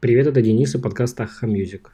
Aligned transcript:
Привет, 0.00 0.28
это 0.28 0.40
Денис 0.40 0.74
и 0.74 0.78
подкаст 0.78 1.20
Аха 1.20 1.46
Мьюзик. 1.46 1.92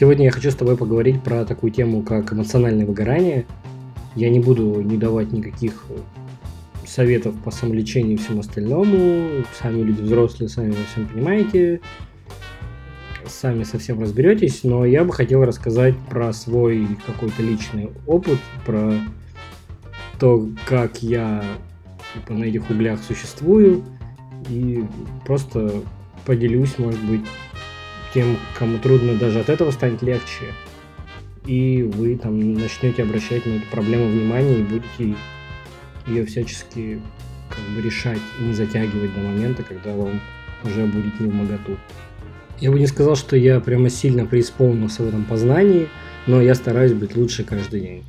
Сегодня 0.00 0.24
я 0.24 0.30
хочу 0.30 0.50
с 0.50 0.54
тобой 0.54 0.78
поговорить 0.78 1.22
про 1.22 1.44
такую 1.44 1.70
тему, 1.72 2.02
как 2.02 2.32
эмоциональное 2.32 2.86
выгорание. 2.86 3.44
Я 4.14 4.30
не 4.30 4.40
буду 4.40 4.80
не 4.80 4.96
давать 4.96 5.30
никаких 5.30 5.84
советов 6.86 7.34
по 7.44 7.50
самолечению 7.50 8.14
и 8.14 8.16
всему 8.16 8.40
остальному. 8.40 9.44
Сами 9.60 9.82
люди 9.82 10.00
взрослые, 10.00 10.48
сами 10.48 10.70
во 10.70 10.84
всем 10.90 11.06
понимаете. 11.06 11.82
Сами 13.26 13.62
совсем 13.64 14.00
разберетесь, 14.00 14.64
но 14.64 14.86
я 14.86 15.04
бы 15.04 15.12
хотел 15.12 15.44
рассказать 15.44 15.94
про 16.08 16.32
свой 16.32 16.88
какой-то 17.04 17.42
личный 17.42 17.90
опыт, 18.06 18.38
про 18.64 18.94
то, 20.18 20.48
как 20.64 21.02
я 21.02 21.44
типа, 22.14 22.32
на 22.32 22.44
этих 22.44 22.70
углях 22.70 23.02
существую, 23.02 23.84
и 24.48 24.82
просто 25.26 25.70
поделюсь, 26.24 26.78
может 26.78 27.04
быть, 27.04 27.20
тем, 28.14 28.36
кому 28.58 28.78
трудно, 28.78 29.14
даже 29.14 29.40
от 29.40 29.48
этого 29.48 29.70
станет 29.70 30.02
легче. 30.02 30.52
И 31.46 31.82
вы 31.82 32.16
там 32.16 32.54
начнете 32.54 33.02
обращать 33.02 33.46
на 33.46 33.52
эту 33.52 33.66
проблему 33.70 34.08
внимание 34.08 34.60
и 34.60 34.62
будете 34.62 35.16
ее 36.06 36.24
всячески 36.26 37.00
как 37.48 37.64
бы 37.74 37.82
решать 37.82 38.20
и 38.38 38.44
не 38.44 38.54
затягивать 38.54 39.14
до 39.14 39.20
момента, 39.20 39.62
когда 39.62 39.94
вам 39.94 40.20
уже 40.64 40.86
будет 40.86 41.18
не 41.20 41.28
в 41.28 41.34
моготу. 41.34 41.76
Я 42.60 42.70
бы 42.70 42.78
не 42.78 42.86
сказал, 42.86 43.16
что 43.16 43.36
я 43.36 43.58
прямо 43.60 43.88
сильно 43.88 44.26
преисполнился 44.26 45.02
в 45.02 45.08
этом 45.08 45.24
познании, 45.24 45.88
но 46.26 46.42
я 46.42 46.54
стараюсь 46.54 46.92
быть 46.92 47.16
лучше 47.16 47.42
каждый 47.42 47.80
день. 47.80 48.04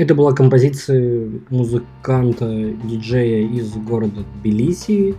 Это 0.00 0.14
была 0.14 0.32
композиция 0.32 1.28
музыканта, 1.50 2.72
диджея 2.84 3.46
из 3.46 3.74
города 3.74 4.24
Тбилиси, 4.36 5.14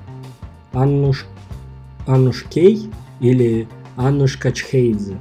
Аннуш, 0.74 1.28
Аннуш 2.08 2.46
Кей 2.50 2.90
или 3.20 3.68
Аннуш 3.96 4.38
Качхейдзе. 4.38 5.18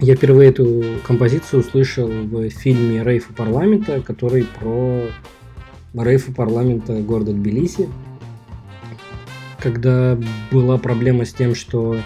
Я 0.00 0.16
впервые 0.16 0.48
эту 0.48 0.82
композицию 1.06 1.60
услышал 1.60 2.08
в 2.08 2.48
фильме 2.48 3.02
Рейфа 3.02 3.34
Парламента, 3.34 4.00
который 4.00 4.44
про 4.58 5.02
Рейфа 5.92 6.32
Парламента 6.32 7.02
города 7.02 7.34
Тбилиси, 7.34 7.90
когда 9.58 10.18
была 10.50 10.78
проблема 10.78 11.26
с 11.26 11.34
тем, 11.34 11.54
что 11.54 11.98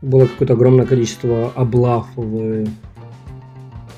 было 0.00 0.26
какое-то 0.26 0.52
огромное 0.52 0.86
количество 0.86 1.50
облав 1.56 2.06
в 2.14 2.66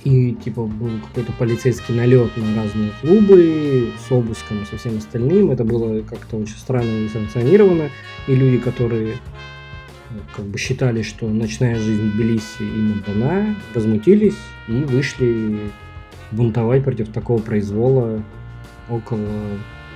и 0.08 0.32
типа 0.32 0.62
был 0.64 0.90
какой-то 1.08 1.32
полицейский 1.32 1.94
налет 1.94 2.34
на 2.36 2.56
разные 2.56 2.92
клубы 3.02 3.92
с 3.98 4.10
обыском, 4.10 4.64
со 4.64 4.78
всем 4.78 4.96
остальным. 4.96 5.50
Это 5.50 5.64
было 5.64 6.00
как-то 6.00 6.36
очень 6.38 6.56
странно 6.56 7.04
и 7.04 7.08
санкционировано. 7.08 7.90
И 8.26 8.34
люди, 8.34 8.58
которые 8.58 9.16
ну, 10.10 10.20
как 10.34 10.46
бы 10.46 10.58
считали, 10.58 11.02
что 11.02 11.28
ночная 11.28 11.78
жизнь 11.78 12.10
в 12.10 12.14
Тбилиси 12.14 12.62
им 12.62 13.02
дана, 13.06 13.54
возмутились 13.74 14.38
и 14.66 14.72
вышли 14.72 15.58
бунтовать 16.32 16.84
против 16.84 17.08
такого 17.10 17.40
произвола 17.40 18.22
около 18.88 19.28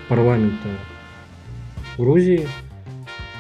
парламента 0.09 0.69
Грузии. 1.97 2.47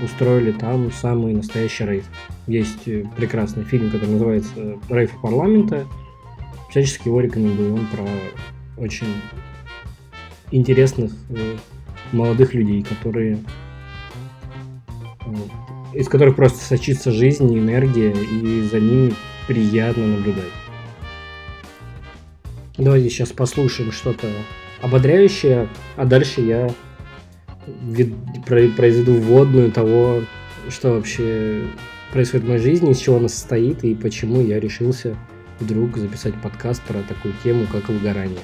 Устроили 0.02 0.52
там 0.52 0.91
самый 0.91 1.35
настоящий 1.35 1.85
рейв. 1.85 2.05
Есть 2.47 2.85
прекрасный 3.17 3.62
фильм, 3.62 3.91
который 3.91 4.12
называется 4.12 4.79
«Рейв 4.88 5.12
парламента», 5.23 5.87
всячески 6.73 7.09
его 7.09 7.21
рекомендую. 7.21 7.75
Он 7.75 7.87
про 7.87 8.09
очень 8.79 9.07
интересных 10.50 11.12
э, 11.29 11.57
молодых 12.12 12.55
людей, 12.55 12.83
которые 12.83 13.38
э, 15.26 15.99
из 15.99 16.09
которых 16.09 16.35
просто 16.35 16.64
сочится 16.64 17.12
жизнь 17.12 17.52
и 17.52 17.59
энергия, 17.59 18.12
и 18.12 18.62
за 18.62 18.81
ними 18.81 19.12
приятно 19.47 20.07
наблюдать. 20.07 20.45
Давайте 22.79 23.11
сейчас 23.11 23.33
послушаем 23.33 23.93
что-то 23.93 24.26
ободряющее, 24.81 25.69
а 25.97 26.07
дальше 26.07 26.41
я 26.41 26.71
произведу 28.47 29.12
вводную 29.12 29.71
того, 29.71 30.23
что 30.71 30.95
вообще 30.95 31.64
происходит 32.12 32.47
в 32.47 32.49
моей 32.49 32.61
жизни, 32.61 32.93
из 32.93 32.99
чего 32.99 33.19
она 33.19 33.29
состоит 33.29 33.85
и 33.85 33.95
почему 33.95 34.41
я 34.41 34.59
решился 34.59 35.17
вдруг 35.62 35.97
записать 35.97 36.35
подкаст 36.42 36.83
про 36.83 37.02
такую 37.02 37.35
тему, 37.42 37.66
как 37.71 37.88
выгорание. 37.88 38.40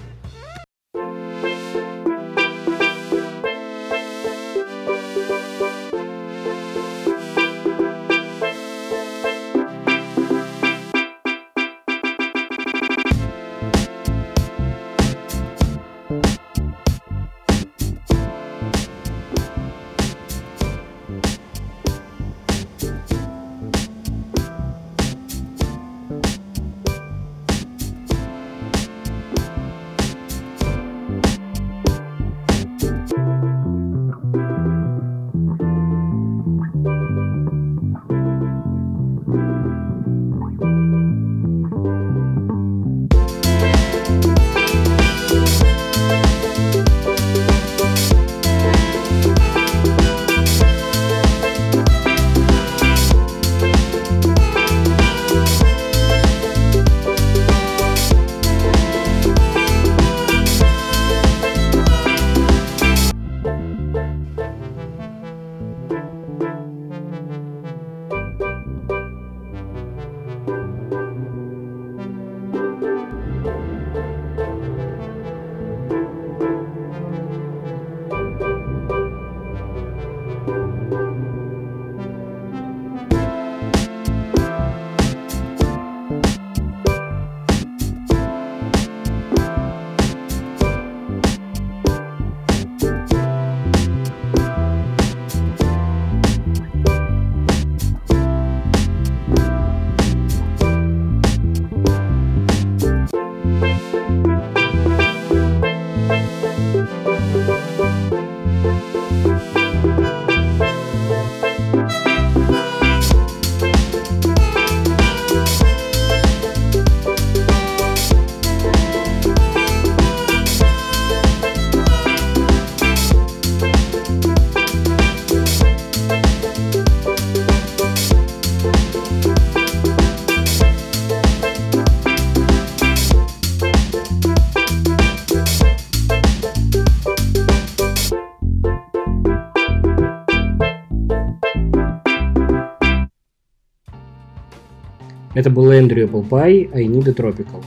Это 145.38 145.50
был 145.50 145.70
Эндрю 145.70 146.08
Applepie, 146.08 146.68
I 146.74 146.86
Need 146.86 147.10
a 147.10 147.12
Tropical. 147.12 147.62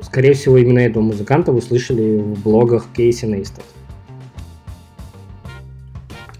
Скорее 0.00 0.32
всего, 0.32 0.56
именно 0.56 0.78
этого 0.78 1.02
музыканта 1.02 1.52
вы 1.52 1.60
слышали 1.60 2.16
в 2.16 2.42
блогах 2.42 2.86
Кейси 2.96 3.26
Нейстат. 3.26 3.66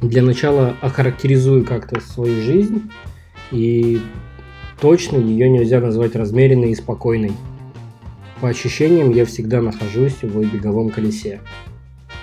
Для 0.01 0.23
начала 0.23 0.75
охарактеризую 0.81 1.63
как-то 1.63 2.01
свою 2.01 2.41
жизнь, 2.41 2.91
и 3.53 4.01
точно 4.81 5.19
ее 5.19 5.51
нельзя 5.51 5.79
назвать 5.79 6.17
размеренной 6.17 6.71
и 6.71 6.75
спокойной. 6.75 7.33
По 8.41 8.49
ощущениям, 8.49 9.11
я 9.11 9.27
всегда 9.27 9.61
нахожусь 9.61 10.23
в 10.23 10.41
беговом 10.41 10.89
колесе. 10.89 11.41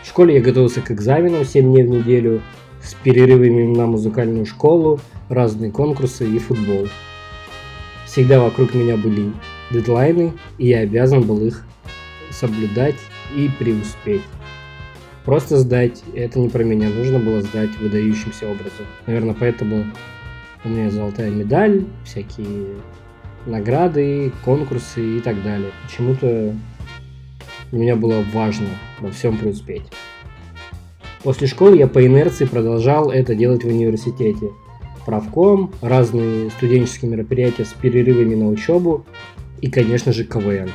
В 0.01 0.07
школе 0.07 0.33
я 0.33 0.41
готовился 0.41 0.81
к 0.81 0.89
экзаменам 0.89 1.45
7 1.45 1.71
дней 1.71 1.83
в 1.83 1.89
неделю, 1.91 2.41
с 2.81 2.95
перерывами 2.95 3.71
на 3.77 3.85
музыкальную 3.85 4.47
школу, 4.47 4.99
разные 5.29 5.69
конкурсы 5.69 6.27
и 6.27 6.39
футбол– 6.39 6.87
Всегда 8.13 8.39
вокруг 8.39 8.75
меня 8.75 8.95
были 8.95 9.33
дедлайны, 9.71 10.33
и 10.59 10.67
я 10.67 10.81
обязан 10.81 11.23
был 11.23 11.43
их 11.43 11.65
соблюдать 12.29 12.93
и 13.35 13.49
преуспеть. 13.57 14.21
Просто 15.25 15.57
сдать– 15.57 16.03
это 16.13 16.37
не 16.37 16.47
про 16.47 16.63
меня, 16.63 16.89
нужно 16.89 17.17
было 17.17 17.41
сдать 17.41 17.75
выдающимся 17.79 18.47
образом. 18.47 18.85
Наверное, 19.07 19.33
поэтому 19.33 19.85
у 20.63 20.69
меня 20.69 20.91
золотая 20.91 21.31
медаль, 21.31 21.85
всякие 22.05 22.75
награды, 23.47 24.31
конкурсы 24.45 25.17
и 25.17 25.19
так 25.19 25.41
далее. 25.41 25.71
Почему-то 25.87 26.53
для 27.71 27.79
меня 27.79 27.95
было 27.95 28.23
важно 28.31 28.67
во 28.99 29.09
всем 29.09 29.39
преуспеть. 29.39 29.91
После 31.23 31.47
школы 31.47 31.77
я 31.77 31.87
по 31.87 32.05
инерции 32.05 32.45
продолжал 32.45 33.09
это 33.09 33.33
делать 33.33 33.63
в 33.63 33.67
университете– 33.67 34.51
правком, 35.05 35.71
разные 35.81 36.49
студенческие 36.51 37.11
мероприятия 37.11 37.65
с 37.65 37.73
перерывами 37.73 38.35
на 38.35 38.47
учебу 38.47 39.05
и, 39.61 39.69
конечно 39.69 40.11
же, 40.11 40.23
КВН. 40.25 40.69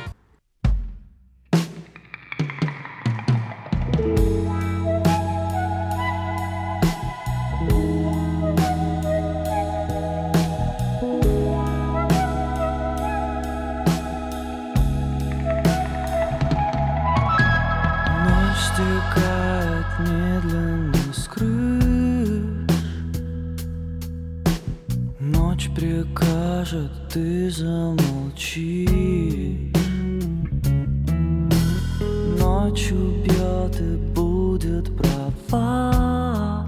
Права 35.49 36.65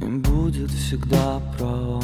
И 0.00 0.06
будет 0.06 0.70
всегда 0.70 1.40
права. 1.56 2.02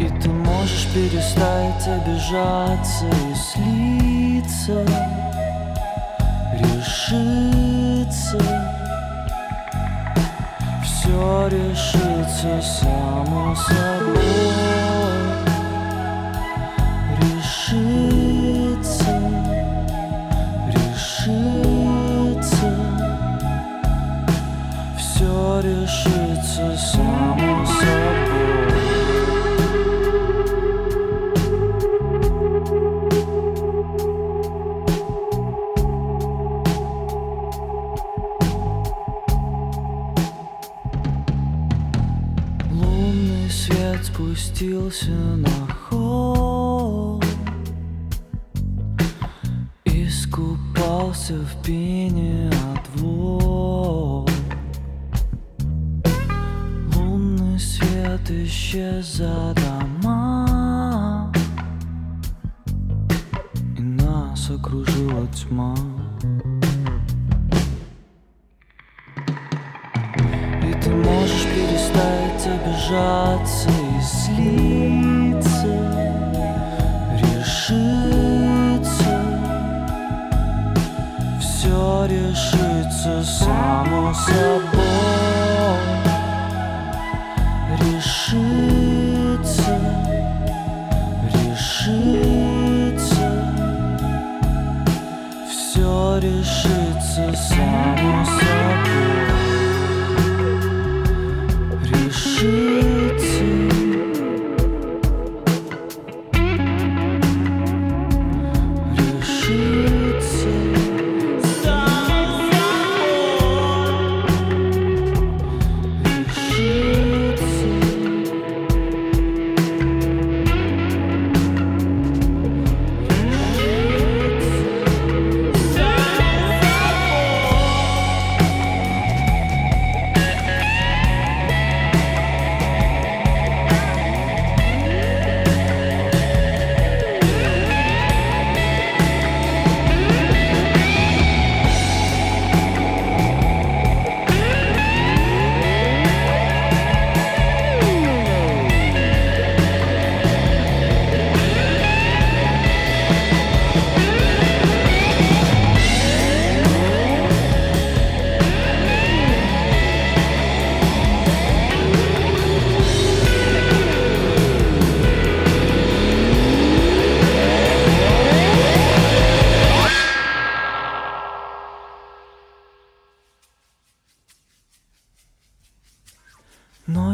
И 0.00 0.08
ты 0.22 0.28
можешь 0.28 0.86
перестать 0.94 1.86
обижаться 1.86 3.06
и 3.06 3.34
слиться 3.34 4.86
Решиться. 6.58 8.38
Все 10.82 11.48
решится 11.48 12.62
само 12.62 13.54
собой 13.54 14.43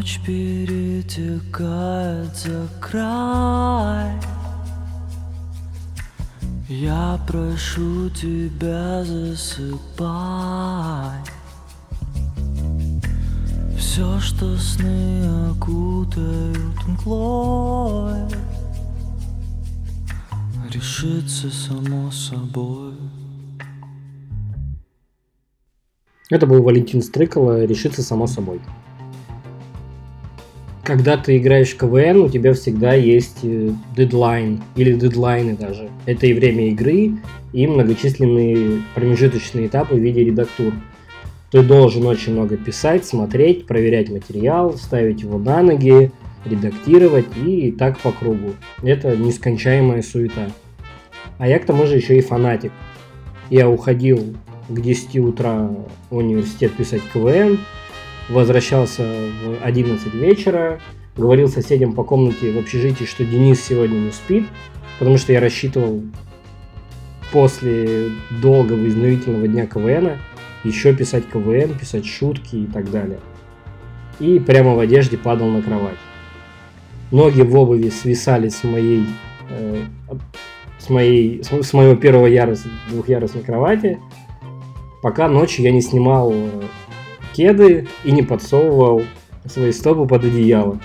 Ночь 0.01 0.19
перетекает 0.25 2.35
за 2.35 2.67
край. 2.81 4.11
Я 6.71 7.21
прошу 7.29 8.09
тебя, 8.09 9.05
засыпай. 9.05 10.09
Все, 13.77 14.19
что 14.21 14.57
сны 14.57 15.51
окутают 15.51 16.87
мглой 16.89 18.23
Решится 20.73 21.51
само 21.51 22.11
собой. 22.11 22.95
Это 26.31 26.47
был 26.47 26.63
Валентин 26.63 27.03
Стрыкало 27.03 27.67
«Решится 27.67 28.03
само 28.03 28.27
собой». 28.27 28.63
Когда 30.83 31.17
ты 31.17 31.37
играешь 31.37 31.71
в 31.71 31.77
КВН, 31.77 32.23
у 32.23 32.29
тебя 32.29 32.55
всегда 32.55 32.95
есть 32.95 33.41
э, 33.43 33.71
дедлайн 33.95 34.63
или 34.77 34.95
дедлайны 34.95 35.55
даже. 35.55 35.91
Это 36.07 36.27
и 36.27 36.33
время 36.33 36.69
игры, 36.71 37.13
и 37.53 37.67
многочисленные 37.67 38.83
промежуточные 38.95 39.67
этапы 39.67 39.95
в 39.95 39.99
виде 39.99 40.25
редактур. 40.25 40.73
Ты 41.51 41.63
должен 41.63 42.07
очень 42.07 42.33
много 42.33 42.57
писать, 42.57 43.05
смотреть, 43.05 43.67
проверять 43.67 44.09
материал, 44.09 44.75
ставить 44.75 45.21
его 45.21 45.39
на 45.39 45.63
ноги, 45.63 46.11
редактировать 46.45 47.27
и 47.37 47.73
так 47.73 47.99
по 47.99 48.13
кругу. 48.13 48.55
Это 48.83 49.17
нескончаемая 49.17 50.03
суета. 50.03 50.51
А 51.39 51.49
я 51.49 51.59
к 51.59 51.67
тому 51.67 51.87
же 51.87 51.97
еще 51.97 52.17
и 52.17 52.23
фанатик. 52.23 52.73
Я 53.51 53.69
уходил 53.69 54.37
к 54.69 54.81
10 54.81 55.17
утра 55.19 55.71
в 56.09 56.17
университет 56.17 56.73
писать 56.73 57.03
КВН, 57.13 57.59
возвращался 58.31 59.03
в 59.03 59.65
11 59.65 60.15
вечера, 60.15 60.81
говорил 61.17 61.49
соседям 61.49 61.95
по 61.95 62.05
комнате 62.05 62.53
в 62.53 62.59
общежитии, 62.59 63.05
что 63.05 63.25
Денис 63.25 63.63
сегодня 63.63 63.97
не 63.97 64.13
спит, 64.13 64.47
потому 64.99 65.19
что 65.19 65.33
я 65.33 65.41
рассчитывал 65.41 66.03
после 67.33 68.11
долгого 68.43 68.87
изнурительного 68.87 69.49
дня 69.49 69.67
КВН 69.67 70.19
еще 70.65 70.95
писать 70.95 71.25
КВН, 71.29 71.75
писать 71.75 72.07
шутки 72.07 72.57
и 72.57 72.67
так 72.67 72.91
далее. 72.91 73.21
И 74.19 74.39
прямо 74.39 74.75
в 74.75 74.79
одежде 74.79 75.17
падал 75.17 75.49
на 75.49 75.63
кровать. 75.63 75.97
Ноги 77.11 77.41
в 77.43 77.57
обуви 77.57 77.89
свисали 77.89 78.49
с 78.49 78.63
моей, 78.63 79.07
э, 79.49 79.85
с 80.79 80.91
моей, 80.91 81.43
с, 81.43 81.51
с 81.51 81.73
моего 81.73 81.97
первого 81.97 82.27
яруса, 82.27 82.69
двухъярусной 82.89 83.43
кровати, 83.43 83.99
пока 85.03 85.29
ночью 85.29 85.65
я 85.65 85.73
не 85.73 85.81
снимал 85.81 86.31
э, 86.33 86.63
кеды 87.41 87.89
и 88.05 88.13
не 88.13 88.23
подсовывал 88.23 89.03
свои 89.47 89.73
стопы 89.73 90.07
под 90.07 90.25
одеяло. 90.25 90.79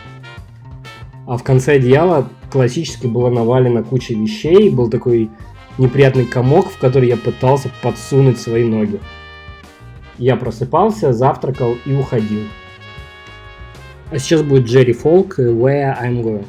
А 1.27 1.35
в 1.35 1.43
конце 1.43 1.73
одеяла 1.73 2.29
классически 2.49 3.07
была 3.07 3.29
навалена 3.29 3.83
куча 3.83 4.13
вещей, 4.13 4.69
был 4.69 4.89
такой 4.89 5.29
неприятный 5.77 6.23
комок, 6.25 6.69
в 6.69 6.77
который 6.77 7.09
я 7.09 7.17
пытался 7.17 7.69
подсунуть 7.81 8.39
свои 8.39 8.63
ноги. 8.63 9.01
Я 10.17 10.37
просыпался, 10.37 11.11
завтракал 11.11 11.75
и 11.85 11.93
уходил. 11.93 12.43
А 14.11 14.17
сейчас 14.17 14.41
будет 14.41 14.65
Джерри 14.65 14.93
Фолк 14.93 15.37
Where 15.39 16.01
I'm 16.01 16.23
Going. 16.23 16.45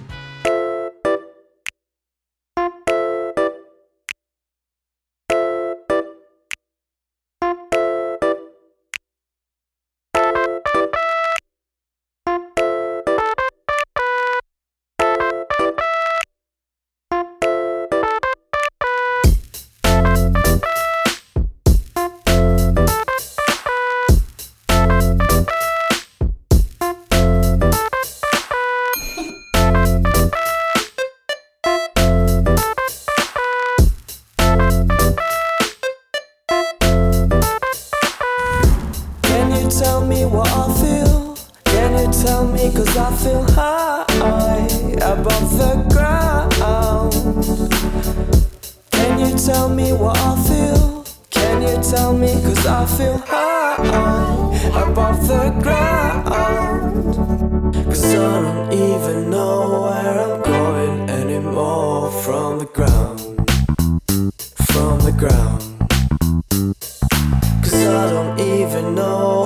even 68.77 68.95
know. 68.95 69.46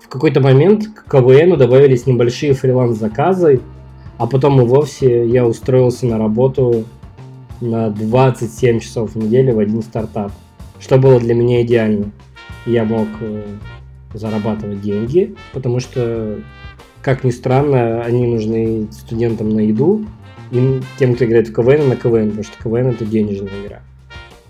В 0.00 0.08
какой-то 0.08 0.40
момент 0.40 0.86
к 0.86 1.10
КВНу 1.10 1.56
добавились 1.56 2.06
небольшие 2.06 2.52
фриланс-заказы, 2.54 3.60
а 4.18 4.26
потом 4.26 4.60
и 4.60 4.64
вовсе 4.64 5.26
я 5.26 5.46
устроился 5.46 6.06
на 6.06 6.18
работу 6.18 6.84
на 7.60 7.90
27 7.90 8.80
часов 8.80 9.12
в 9.12 9.16
неделю 9.16 9.56
в 9.56 9.58
один 9.58 9.82
стартап, 9.82 10.30
что 10.78 10.98
было 10.98 11.18
для 11.18 11.34
меня 11.34 11.62
идеально. 11.62 12.12
Я 12.66 12.84
мог 12.84 13.08
э, 13.20 13.44
зарабатывать 14.12 14.80
деньги, 14.80 15.34
потому 15.52 15.80
что, 15.80 16.40
как 17.00 17.22
ни 17.22 17.30
странно, 17.30 18.02
они 18.02 18.26
нужны 18.26 18.88
студентам 18.90 19.50
на 19.50 19.60
еду, 19.60 20.04
и 20.50 20.80
тем, 20.98 21.14
кто 21.14 21.24
играет 21.24 21.48
в 21.48 21.52
КВН, 21.52 21.88
на 21.88 21.96
КВН, 21.96 22.30
потому 22.30 22.44
что 22.44 22.62
КВН 22.62 22.88
это 22.88 23.04
денежная 23.04 23.50
игра. 23.64 23.82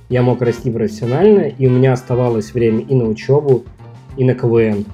Я 0.09 0.23
мог 0.23 0.41
расти 0.41 0.71
профессионально, 0.71 1.41
и 1.41 1.67
у 1.67 1.71
меня 1.71 1.93
оставалось 1.93 2.55
время 2.55 2.81
и 2.81 2.95
на 2.95 3.05
учебу, 3.05 3.65
и 4.17 4.25
на 4.25 4.35
КВН. 4.35 4.85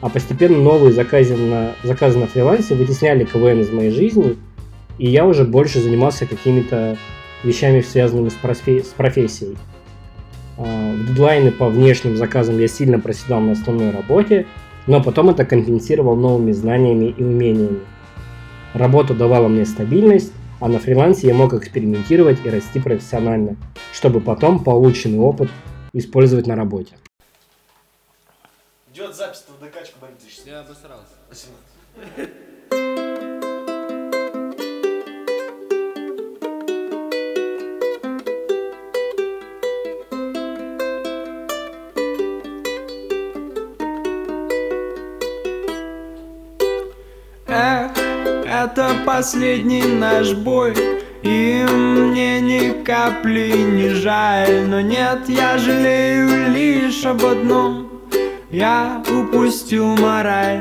А 0.00 0.08
постепенно 0.08 0.58
новые 0.58 0.92
заказы 0.92 1.36
на, 1.36 1.72
заказы 1.82 2.18
на 2.18 2.26
фрилансе 2.26 2.74
вытесняли 2.74 3.24
КВН 3.24 3.60
из 3.60 3.70
моей 3.70 3.90
жизни, 3.90 4.36
и 4.98 5.08
я 5.08 5.26
уже 5.26 5.44
больше 5.44 5.80
занимался 5.80 6.26
какими-то 6.26 6.96
вещами, 7.44 7.80
связанными 7.80 8.30
с, 8.30 8.34
профи- 8.34 8.82
с 8.82 8.88
профессией. 8.88 9.56
А, 10.58 10.92
в 10.92 11.06
дедлайны 11.06 11.50
по 11.50 11.68
внешним 11.68 12.16
заказам 12.16 12.58
я 12.58 12.68
сильно 12.68 12.98
проседал 12.98 13.40
на 13.40 13.52
основной 13.52 13.90
работе, 13.90 14.46
но 14.86 15.02
потом 15.02 15.30
это 15.30 15.44
компенсировал 15.44 16.16
новыми 16.16 16.52
знаниями 16.52 17.14
и 17.16 17.22
умениями. 17.22 17.80
Работа 18.72 19.14
давала 19.14 19.48
мне 19.48 19.66
стабильность, 19.66 20.32
а 20.60 20.68
на 20.68 20.78
фрилансе 20.78 21.28
я 21.28 21.34
мог 21.34 21.54
экспериментировать 21.54 22.38
и 22.44 22.50
расти 22.50 22.80
профессионально, 22.80 23.56
чтобы 23.92 24.20
потом 24.20 24.62
полученный 24.62 25.18
опыт 25.18 25.50
использовать 25.92 26.46
на 26.46 26.56
работе. 26.56 26.94
Идет 28.92 29.14
запись 29.14 29.44
в 29.46 29.60
докачку 29.62 29.98
болит. 30.00 30.16
Я 30.46 30.60
обосрался. 30.60 31.16
Это 47.56 48.90
последний 49.04 49.82
наш 49.82 50.32
бой 50.34 50.74
И 51.22 51.64
мне 51.70 52.40
ни 52.40 52.82
капли 52.84 53.52
не 53.52 53.90
жаль. 53.90 54.66
Но 54.66 54.80
нет, 54.80 55.28
я 55.28 55.56
жалею 55.58 56.52
лишь 56.52 57.04
об 57.04 57.24
одном. 57.24 57.90
Я 58.50 59.02
упустил 59.08 59.96
мораль. 59.96 60.60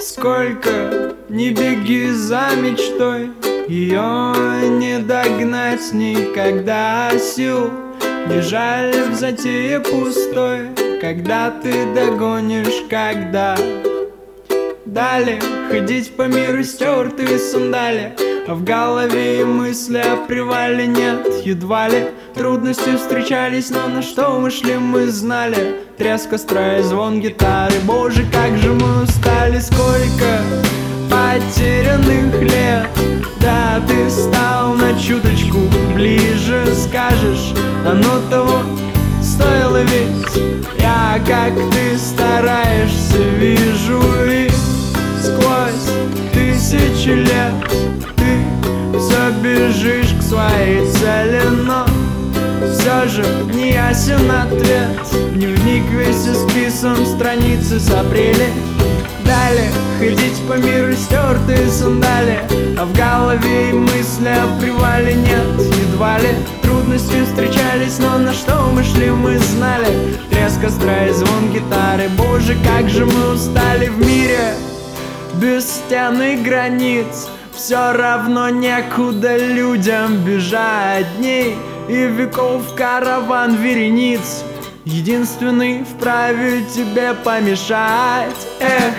Сколько 0.00 1.14
не 1.28 1.50
беги 1.50 2.10
за 2.10 2.50
мечтой 2.56 3.30
Ее 3.68 4.32
не 4.78 4.98
догнать 4.98 5.92
никогда. 5.92 7.10
Сил 7.18 7.70
Не 8.28 8.40
жаль 8.40 8.92
в 9.10 9.14
затее 9.14 9.80
пустой. 9.80 10.68
Когда 11.00 11.50
ты 11.50 11.86
догонишь, 11.94 12.84
когда 12.90 13.56
дали 14.96 15.38
Ходить 15.70 16.16
по 16.16 16.22
миру 16.22 16.64
стертые 16.64 17.38
сандали. 17.38 18.14
А 18.48 18.54
в 18.54 18.64
голове 18.64 19.42
и 19.42 19.44
мысли 19.44 19.98
о 19.98 20.16
привале 20.26 20.86
нет 20.86 21.26
Едва 21.44 21.88
ли. 21.88 22.06
Трудности 22.34 22.96
встречались 22.96 23.70
Но 23.70 23.88
на 23.88 24.02
что 24.02 24.40
мы 24.40 24.50
шли, 24.50 24.78
мы 24.78 25.08
знали. 25.08 25.82
Треск 25.98 26.30
костра 26.30 26.78
и 26.78 26.82
звон 26.82 27.20
гитары 27.20 27.74
Боже, 27.84 28.24
как 28.32 28.56
же 28.56 28.72
мы 28.72 29.02
устали. 29.02 29.58
Сколько 29.58 30.40
потерянных 31.10 32.40
лет 32.40 32.88
Да, 33.40 33.82
ты 33.86 34.08
стал 34.08 34.72
на 34.74 34.98
чуточку 34.98 35.58
ближе 35.94 36.64
Скажешь, 36.74 37.52
оно 37.86 38.20
того 38.30 38.60
стоило 39.22 39.82
ведь. 39.82 40.42
Я, 40.78 41.18
как 41.26 41.52
ты 41.72 41.98
стараешься, 41.98 43.18
вижу 43.38 44.00
и 44.30 44.35
тысячи 46.70 47.10
лет. 47.10 47.54
Ты 48.16 48.98
все 48.98 49.30
бежишь 49.40 50.12
к 50.18 50.22
своей 50.22 50.84
цели, 50.90 51.42
но 51.64 51.86
все 52.72 53.06
же 53.08 53.24
не 53.54 53.72
ясен 53.72 54.28
ответ. 54.30 54.98
Дневник 55.32 55.84
весь 55.90 56.26
исписан, 56.26 57.06
страницы 57.06 57.78
с 57.78 57.88
апреля 57.90 58.48
Далее 59.24 59.70
ходить 59.98 60.40
по 60.48 60.54
миру 60.54 60.92
стертые 60.94 61.68
сандали. 61.70 62.40
А 62.78 62.84
в 62.84 62.92
голове 62.92 63.70
и 63.70 63.72
мысли 63.72 64.28
о 64.28 64.60
привале 64.60 65.14
нет. 65.14 65.46
Едва 65.88 66.18
ли 66.18 66.30
трудности 66.62 67.24
встречались, 67.24 67.98
но 68.00 68.18
на 68.18 68.32
что 68.32 68.70
мы 68.72 68.82
шли, 68.82 69.10
мы 69.10 69.38
знали. 69.38 69.86
Треск 70.30 70.60
костра 70.60 71.06
и 71.06 71.12
звон 71.12 71.52
гитары. 71.52 72.08
Боже, 72.16 72.56
как 72.64 72.88
же 72.88 73.06
мы 73.06 73.34
устали 73.34 73.86
в 73.86 73.98
мире 74.04 74.54
Без 75.40 75.68
стен 75.70 76.22
и 76.22 76.36
границ. 76.36 77.28
Все 77.54 77.92
равно 77.92 78.48
некуда 78.48 79.36
людям 79.36 80.16
бежать. 80.24 81.06
Дней 81.18 81.56
и 81.88 82.06
веков 82.06 82.74
караван 82.74 83.54
верениц. 83.56 84.44
Единственный 84.86 85.84
вправе 85.84 86.64
тебе 86.74 87.12
помешать. 87.12 88.46
Эх, 88.60 88.94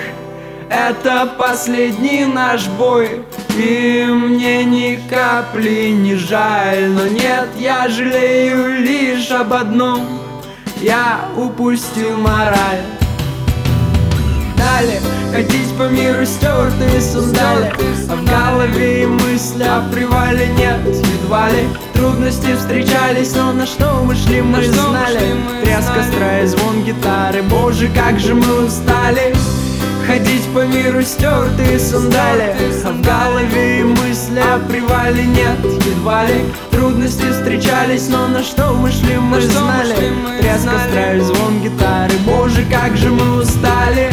это 0.69 1.34
последний 1.39 2.26
наш 2.26 2.67
бой. 2.67 3.23
И 3.58 4.06
мне 4.08 4.63
ни 4.63 5.00
капли 5.10 5.89
не 5.89 6.15
жаль. 6.15 6.89
Но 6.89 7.08
нет, 7.08 7.47
я 7.58 7.88
жалею 7.88 8.82
лишь 8.84 9.32
об 9.32 9.54
одном. 9.54 10.06
Я 10.82 11.21
упустил 11.36 12.15
мораль 12.17 12.96
Далее 14.77 15.01
ходить 15.33 15.75
по 15.75 15.89
миру 15.89 16.23
стертые 16.23 17.01
сандали 17.01 17.73
А 18.09 18.15
в 18.15 18.23
голове 18.25 19.03
и 19.03 19.05
мысли 19.07 19.63
о 19.63 19.81
привале 19.91 20.49
нет 20.49 20.77
Едва 20.85 21.49
ли 21.49 21.67
трудности 21.95 22.55
встречались 22.55 23.33
Но 23.33 23.53
на 23.53 23.65
что 23.65 24.03
мы 24.03 24.13
шли, 24.13 24.39
мы 24.41 24.63
знали. 24.63 25.35
Треск 25.63 25.91
костра 25.95 26.41
и 26.41 26.45
звон 26.45 26.83
гитары. 26.83 27.41
Боже, 27.41 27.89
как 27.95 28.19
же 28.19 28.35
мы 28.35 28.65
устали 28.65 29.33
Ходить 30.05 30.45
по 30.53 30.63
миру 30.63 31.01
стертые 31.01 31.79
сандали 31.79 32.55
А 32.85 32.91
в 32.91 33.01
голове 33.01 33.79
и 33.79 33.83
мысли 33.83 34.39
о 34.39 34.59
привале 34.59 35.25
нет 35.25 35.57
Едва 35.87 36.25
ли 36.25 36.45
трудности 36.69 37.31
встречались 37.31 38.09
Но 38.09 38.27
на 38.27 38.43
что 38.43 38.73
мы 38.73 38.91
шли, 38.91 39.17
мы 39.17 39.41
знали. 39.41 40.13
Треск 40.39 40.69
костра 40.69 41.13
и 41.13 41.21
звон 41.21 41.61
гитары. 41.63 42.13
Боже, 42.27 42.63
как 42.69 42.95
же 42.95 43.09
мы 43.09 43.41
устали 43.41 44.11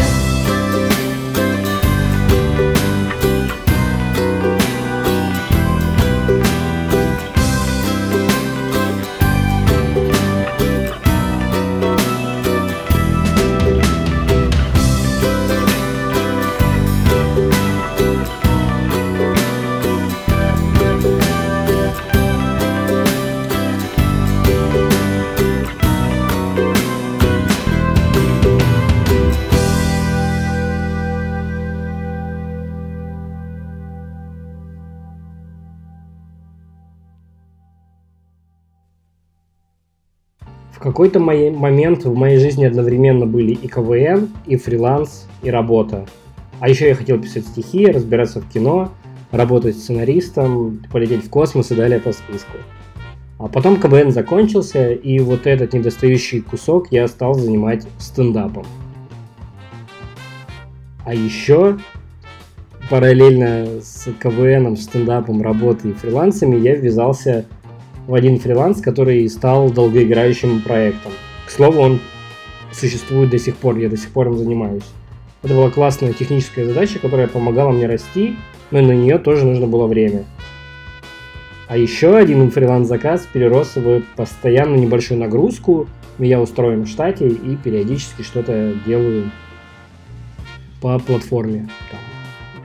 какой-то 40.78 41.20
момент 41.20 42.04
в 42.04 42.14
моей 42.14 42.38
жизни 42.38 42.64
одновременно 42.64 43.26
были 43.26 43.52
и 43.52 43.68
КВН, 43.68 44.30
и 44.46 44.56
фриланс, 44.56 45.26
и 45.42 45.50
работа. 45.50 46.06
А 46.60 46.68
еще 46.68 46.88
я 46.88 46.94
хотел 46.94 47.20
писать 47.20 47.46
стихи, 47.46 47.86
разбираться 47.86 48.40
в 48.40 48.48
кино, 48.48 48.90
работать 49.30 49.76
сценаристом, 49.76 50.80
полететь 50.90 51.24
в 51.24 51.30
космос 51.30 51.70
и 51.70 51.74
далее 51.74 52.00
по 52.00 52.12
списку. 52.12 52.58
А 53.38 53.48
потом 53.48 53.80
КВН 53.80 54.12
закончился, 54.12 54.92
и 54.92 55.18
вот 55.18 55.46
этот 55.46 55.72
недостающий 55.72 56.40
кусок 56.40 56.88
я 56.92 57.06
стал 57.08 57.34
занимать 57.34 57.86
стендапом. 57.98 58.64
А 61.04 61.14
еще 61.14 61.78
параллельно 62.88 63.80
с 63.82 64.08
КВНом, 64.20 64.76
стендапом, 64.76 65.42
работой 65.42 65.90
и 65.90 65.94
фрилансами 65.94 66.56
я 66.56 66.74
ввязался 66.74 67.44
в 68.06 68.14
один 68.14 68.38
фриланс, 68.38 68.80
который 68.80 69.28
стал 69.28 69.70
долгоиграющим 69.70 70.60
проектом. 70.60 71.12
К 71.46 71.50
слову, 71.50 71.80
он 71.80 72.00
существует 72.72 73.30
до 73.30 73.38
сих 73.38 73.56
пор, 73.56 73.78
я 73.78 73.88
до 73.88 73.96
сих 73.96 74.10
пор 74.10 74.28
им 74.28 74.36
занимаюсь. 74.36 74.84
Это 75.42 75.54
была 75.54 75.70
классная 75.70 76.12
техническая 76.12 76.64
задача, 76.64 76.98
которая 76.98 77.28
помогала 77.28 77.70
мне 77.70 77.86
расти, 77.86 78.36
но 78.70 78.80
на 78.80 78.92
нее 78.92 79.18
тоже 79.18 79.44
нужно 79.44 79.66
было 79.66 79.86
время. 79.86 80.24
А 81.68 81.76
еще 81.76 82.16
один 82.16 82.50
фриланс-заказ 82.50 83.26
перерос 83.32 83.76
в 83.76 84.02
постоянно 84.16 84.76
небольшую 84.76 85.20
нагрузку. 85.20 85.86
Я 86.18 86.40
устроен 86.40 86.84
в 86.84 86.88
штате 86.88 87.28
и 87.28 87.56
периодически 87.56 88.22
что-то 88.22 88.74
делаю 88.86 89.30
по 90.80 90.98
платформе. 90.98 91.68
Там, 91.90 92.00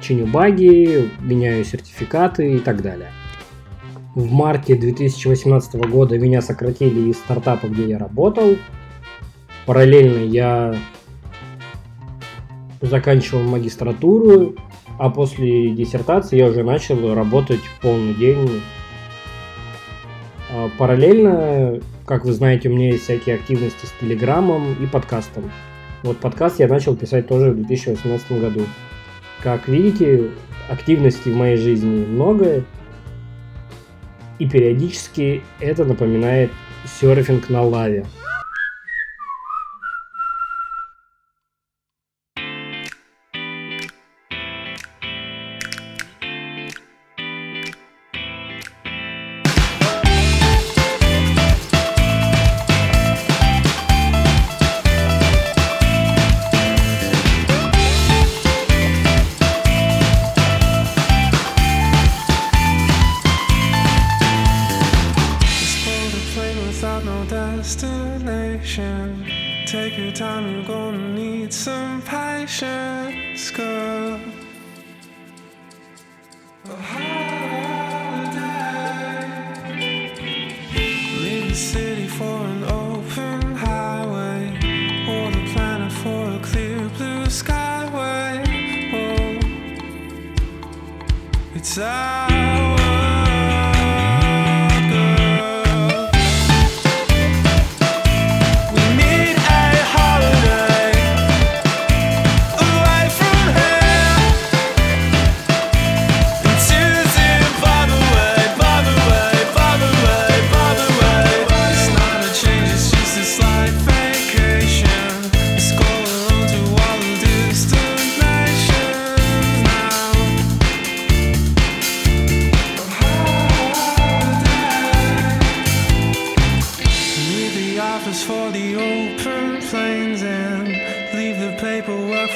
чиню 0.01 0.27
баги, 0.27 1.09
меняю 1.21 1.63
сертификаты 1.63 2.55
и 2.55 2.59
так 2.59 2.81
далее 2.81 3.09
в 4.15 4.31
марте 4.31 4.75
2018 4.75 5.75
года 5.89 6.17
меня 6.17 6.41
сократили 6.41 7.09
из 7.09 7.17
стартапа, 7.17 7.67
где 7.67 7.89
я 7.89 7.97
работал. 7.97 8.55
Параллельно 9.65 10.23
я 10.25 10.75
заканчивал 12.81 13.43
магистратуру, 13.43 14.55
а 14.97 15.09
после 15.09 15.69
диссертации 15.71 16.37
я 16.37 16.47
уже 16.47 16.63
начал 16.63 17.13
работать 17.13 17.61
полный 17.81 18.13
день. 18.13 18.61
А 20.51 20.69
параллельно, 20.77 21.79
как 22.05 22.25
вы 22.25 22.33
знаете, 22.33 22.69
у 22.69 22.73
меня 22.73 22.89
есть 22.89 23.03
всякие 23.03 23.35
активности 23.35 23.85
с 23.85 23.93
Телеграмом 24.01 24.73
и 24.81 24.87
подкастом. 24.87 25.51
Вот 26.01 26.17
подкаст 26.17 26.59
я 26.59 26.67
начал 26.67 26.95
писать 26.95 27.27
тоже 27.27 27.51
в 27.51 27.55
2018 27.57 28.31
году. 28.39 28.61
Как 29.43 29.67
видите, 29.67 30.31
активностей 30.69 31.31
в 31.31 31.35
моей 31.35 31.57
жизни 31.57 32.05
много, 32.05 32.63
и 34.39 34.47
периодически 34.47 35.43
это 35.59 35.85
напоминает 35.85 36.51
серфинг 36.99 37.49
на 37.49 37.61
лаве. 37.61 38.05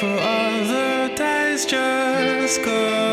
for 0.04 0.20
all 0.20 0.64
the 0.64 1.10
days 1.16 1.64
just 1.64 2.62
go. 2.62 3.03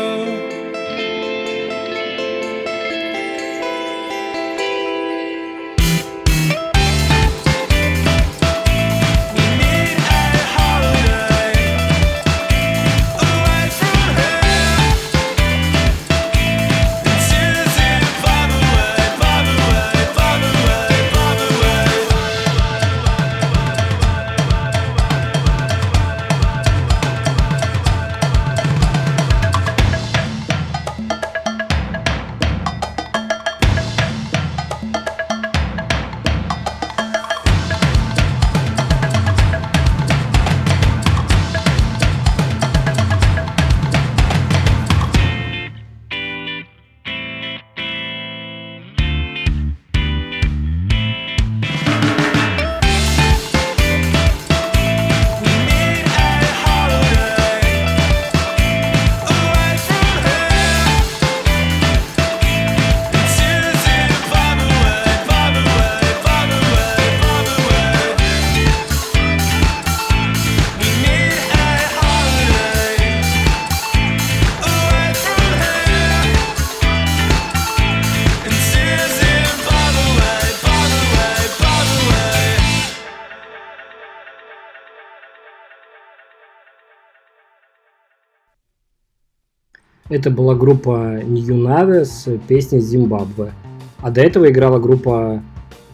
Это 90.12 90.28
была 90.28 90.54
группа 90.54 91.22
New 91.24 91.56
Nave 91.56 92.04
с 92.04 92.28
песней 92.46 92.80
Зимбабве. 92.80 93.52
А 93.96 94.10
до 94.10 94.20
этого 94.20 94.50
играла 94.50 94.78
группа 94.78 95.42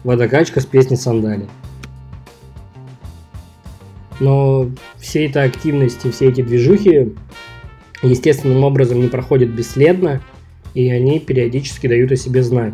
Водокачка 0.03 0.59
с 0.59 0.65
песней 0.65 0.97
Сандали. 0.97 1.45
Но 4.19 4.69
все 4.97 5.25
эта 5.25 5.43
активность 5.43 6.03
и 6.03 6.11
все 6.11 6.27
эти 6.27 6.41
движухи 6.41 7.13
естественным 8.03 8.65
образом 8.65 8.99
не 8.99 9.07
проходят 9.07 9.51
бесследно, 9.51 10.21
и 10.73 10.91
они 10.91 11.21
периодически 11.21 11.87
дают 11.87 12.11
о 12.11 12.17
себе 12.17 12.43
знать. 12.43 12.73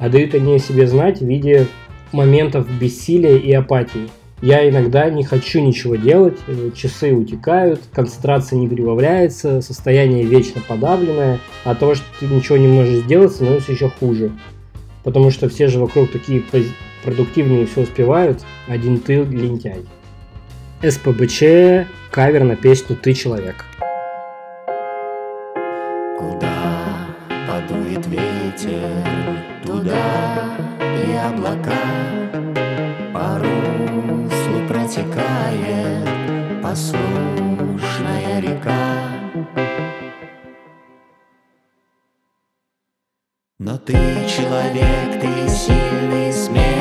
А 0.00 0.08
дают 0.08 0.34
они 0.34 0.56
о 0.56 0.58
себе 0.58 0.88
знать 0.88 1.20
в 1.20 1.24
виде 1.24 1.68
моментов 2.10 2.66
бессилия 2.80 3.36
и 3.36 3.52
апатии. 3.52 4.08
Я 4.42 4.66
иногда 4.66 5.10
не 5.10 5.22
хочу 5.22 5.60
ничего 5.60 5.96
делать, 5.96 6.38
э, 6.46 6.70
часы 6.74 7.12
утекают, 7.12 7.82
концентрация 7.92 8.58
не 8.58 8.68
прибавляется, 8.68 9.60
состояние 9.60 10.24
вечно 10.24 10.62
подавленное, 10.66 11.40
а 11.64 11.74
то, 11.74 11.94
что 11.94 12.04
ты 12.18 12.26
ничего 12.26 12.56
не 12.56 12.66
можешь 12.66 13.04
сделать, 13.04 13.32
становится 13.32 13.72
еще 13.72 13.90
хуже. 13.90 14.32
Потому 15.04 15.30
что 15.30 15.50
все 15.50 15.68
же 15.68 15.78
вокруг 15.78 16.10
такие 16.10 16.42
продуктивные 17.04 17.66
все 17.66 17.82
успевают, 17.82 18.42
один 18.66 19.00
ты 19.00 19.16
лентяй. 19.24 19.84
СПБЧ, 20.82 21.86
кавер 22.10 22.44
на 22.44 22.56
песню 22.56 22.96
«Ты 22.96 23.12
человек». 23.12 23.66
Куда 26.18 27.08
подует 27.46 28.06
ветер, 28.06 29.04
туда 29.64 30.56
и 30.80 31.12
облака 31.12 31.99
послушная 36.70 38.40
река. 38.40 39.08
Но 43.58 43.76
ты 43.76 43.94
человек, 44.28 45.20
ты 45.20 45.48
сильный, 45.48 46.32
смелый 46.32 46.79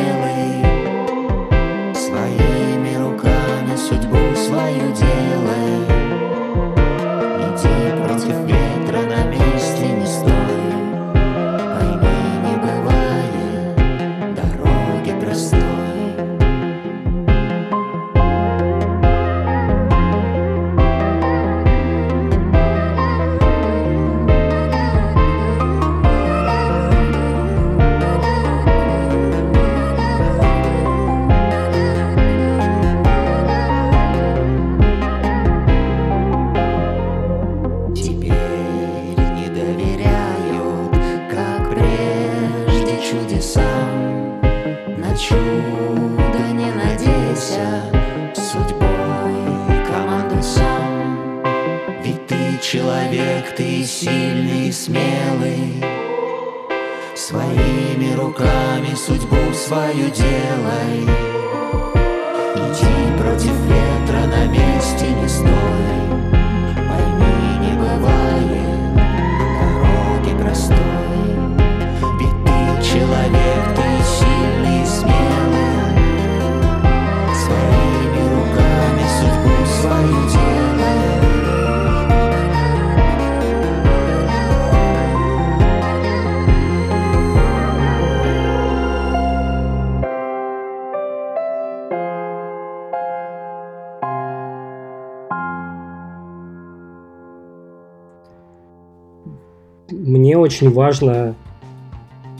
очень 100.40 100.72
важно 100.72 101.36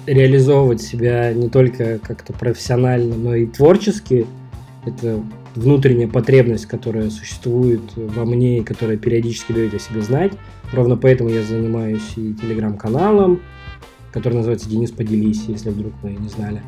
реализовывать 0.06 0.82
себя 0.82 1.34
не 1.34 1.50
только 1.50 2.00
как-то 2.00 2.34
профессионально, 2.34 3.16
но 3.16 3.36
и 3.36 3.46
творчески. 3.46 4.26
Это 4.86 5.22
внутренняя 5.56 6.08
потребность, 6.08 6.66
которая 6.66 7.10
существует 7.10 7.82
во 7.96 8.26
мне 8.26 8.60
и 8.60 8.64
которая 8.64 8.98
периодически 8.98 9.52
дает 9.52 9.74
о 9.74 9.80
себе 9.80 10.02
знать. 10.02 10.34
Ровно 10.72 10.98
поэтому 10.98 11.30
я 11.30 11.44
занимаюсь 11.44 12.14
и 12.16 12.34
телеграм-каналом, 12.34 13.42
который 14.12 14.36
называется 14.36 14.70
«Денис, 14.70 14.92
поделись», 14.92 15.46
если 15.48 15.70
вдруг 15.70 15.94
вы 16.02 16.12
не 16.12 16.30
знали. 16.30 16.62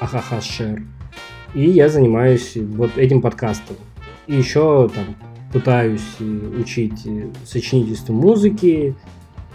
Ахаха, 0.00 0.40
шер. 0.40 0.82
И 1.54 1.68
я 1.68 1.88
занимаюсь 1.88 2.56
вот 2.56 2.96
этим 2.96 3.20
подкастом. 3.20 3.76
И 4.26 4.34
еще 4.34 4.90
там 4.94 5.16
пытаюсь 5.52 6.18
учить 6.58 7.06
сочинительству 7.44 8.14
музыки, 8.14 8.94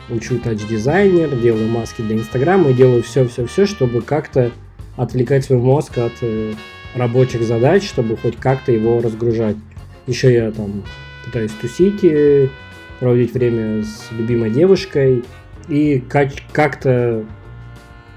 учу 0.09 0.39
тач-дизайнер, 0.39 1.35
делаю 1.35 1.67
маски 1.67 2.01
для 2.01 2.15
Инстаграма 2.15 2.69
и 2.69 2.73
делаю 2.73 3.03
все-все-все, 3.03 3.65
чтобы 3.65 4.01
как-то 4.01 4.51
отвлекать 4.95 5.45
свой 5.45 5.59
мозг 5.59 5.97
от 5.97 6.13
э, 6.21 6.53
рабочих 6.95 7.43
задач, 7.43 7.87
чтобы 7.87 8.17
хоть 8.17 8.37
как-то 8.37 8.71
его 8.71 9.01
разгружать. 9.01 9.57
Еще 10.07 10.33
я 10.33 10.51
там 10.51 10.83
пытаюсь 11.25 11.51
тусить, 11.51 12.03
э, 12.03 12.49
проводить 12.99 13.33
время 13.33 13.83
с 13.83 14.07
любимой 14.17 14.49
девушкой 14.49 15.23
и 15.67 15.99
как- 16.09 16.31
как-то 16.51 17.25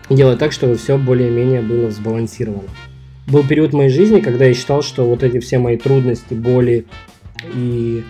делать 0.08 0.38
так, 0.38 0.52
чтобы 0.52 0.76
все 0.76 0.96
более-менее 0.96 1.60
было 1.60 1.90
сбалансировано. 1.90 2.68
Был 3.26 3.46
период 3.46 3.72
в 3.72 3.76
моей 3.76 3.90
жизни, 3.90 4.20
когда 4.20 4.46
я 4.46 4.54
считал, 4.54 4.82
что 4.82 5.04
вот 5.04 5.22
эти 5.22 5.38
все 5.38 5.58
мои 5.58 5.76
трудности, 5.76 6.34
боли 6.34 6.86
и 7.54 8.02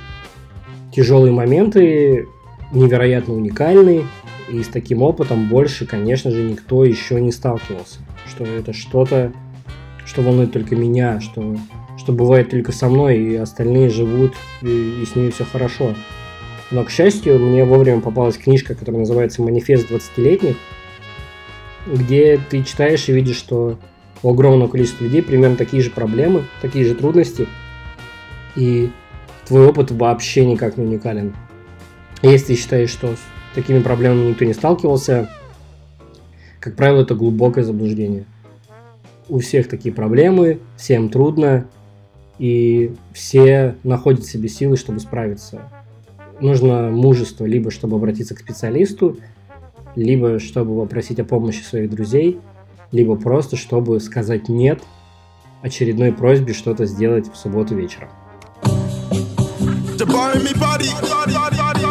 тяжелые 0.93 1.33
моменты 1.33 2.27
невероятно 2.73 3.35
уникальны, 3.35 4.05
и 4.49 4.63
с 4.63 4.69
таким 4.69 5.03
опытом 5.03 5.49
больше, 5.49 5.87
конечно 5.87 6.31
же, 6.31 6.43
никто 6.43 6.85
еще 6.85 7.21
не 7.21 7.33
сталкивался. 7.33 8.01
Что 8.29 8.45
это 8.45 8.73
что-то, 8.73 9.33
что 10.05 10.23
волнует 10.23 10.53
только 10.53 10.75
меня, 10.75 11.21
что, 11.21 11.57
что 11.99 12.13
бывает 12.13 12.51
только 12.51 12.73
со 12.73 12.89
мной, 12.89 13.19
и 13.19 13.37
остальные 13.37 13.91
живут, 13.91 14.35
и, 14.63 15.03
и 15.03 15.05
с 15.05 15.15
ними 15.15 15.31
все 15.31 15.45
хорошо. 15.45 15.95
Но, 16.71 16.85
к 16.85 16.91
счастью, 16.91 17.39
мне 17.39 17.65
вовремя 17.65 18.01
попалась 18.01 18.37
книжка, 18.37 18.75
которая 18.75 19.01
называется 19.01 19.43
«Манифест 19.43 19.91
20-летних», 19.91 20.57
где 21.87 22.39
ты 22.51 22.63
читаешь 22.63 23.09
и 23.09 23.13
видишь, 23.13 23.37
что 23.37 23.79
у 24.23 24.31
огромного 24.31 24.69
количества 24.69 25.05
людей 25.05 25.23
примерно 25.23 25.57
такие 25.57 25.83
же 25.83 25.91
проблемы, 25.91 26.45
такие 26.61 26.85
же 26.85 26.95
трудности, 26.95 27.49
и 28.55 28.91
твой 29.47 29.67
опыт 29.67 29.91
вообще 29.91 30.45
никак 30.45 30.77
не 30.77 30.85
уникален. 30.85 31.35
Если 32.23 32.47
ты 32.49 32.57
считаешь, 32.57 32.91
что 32.91 33.15
с 33.15 33.55
такими 33.55 33.81
проблемами 33.81 34.29
никто 34.29 34.45
не 34.45 34.53
сталкивался, 34.53 35.31
как 36.59 36.77
правило, 36.77 37.01
это 37.01 37.15
глубокое 37.15 37.65
заблуждение. 37.65 38.27
У 39.29 39.39
всех 39.39 39.69
такие 39.69 39.95
проблемы, 39.95 40.59
всем 40.77 41.09
трудно, 41.09 41.67
и 42.39 42.95
все 43.13 43.77
находят 43.85 44.21
в 44.21 44.31
себе 44.31 44.49
силы, 44.49 44.77
чтобы 44.77 45.01
справиться. 45.01 45.63
Нужно 46.41 46.91
мужество, 46.91 47.45
либо 47.45 47.71
чтобы 47.71 47.97
обратиться 47.97 48.35
к 48.35 48.41
специалисту, 48.41 49.19
либо 49.97 50.39
чтобы 50.39 50.81
попросить 50.83 51.21
о 51.21 51.25
помощи 51.25 51.63
своих 51.63 51.91
друзей, 51.91 52.39
либо 52.93 53.17
просто 53.17 53.57
чтобы 53.57 54.01
сказать 54.01 54.49
«нет» 54.49 54.83
очередной 55.63 56.13
просьбе 56.13 56.53
что-то 56.53 56.87
сделать 56.87 57.31
в 57.33 57.37
субботу 57.37 57.75
вечером. 57.75 58.09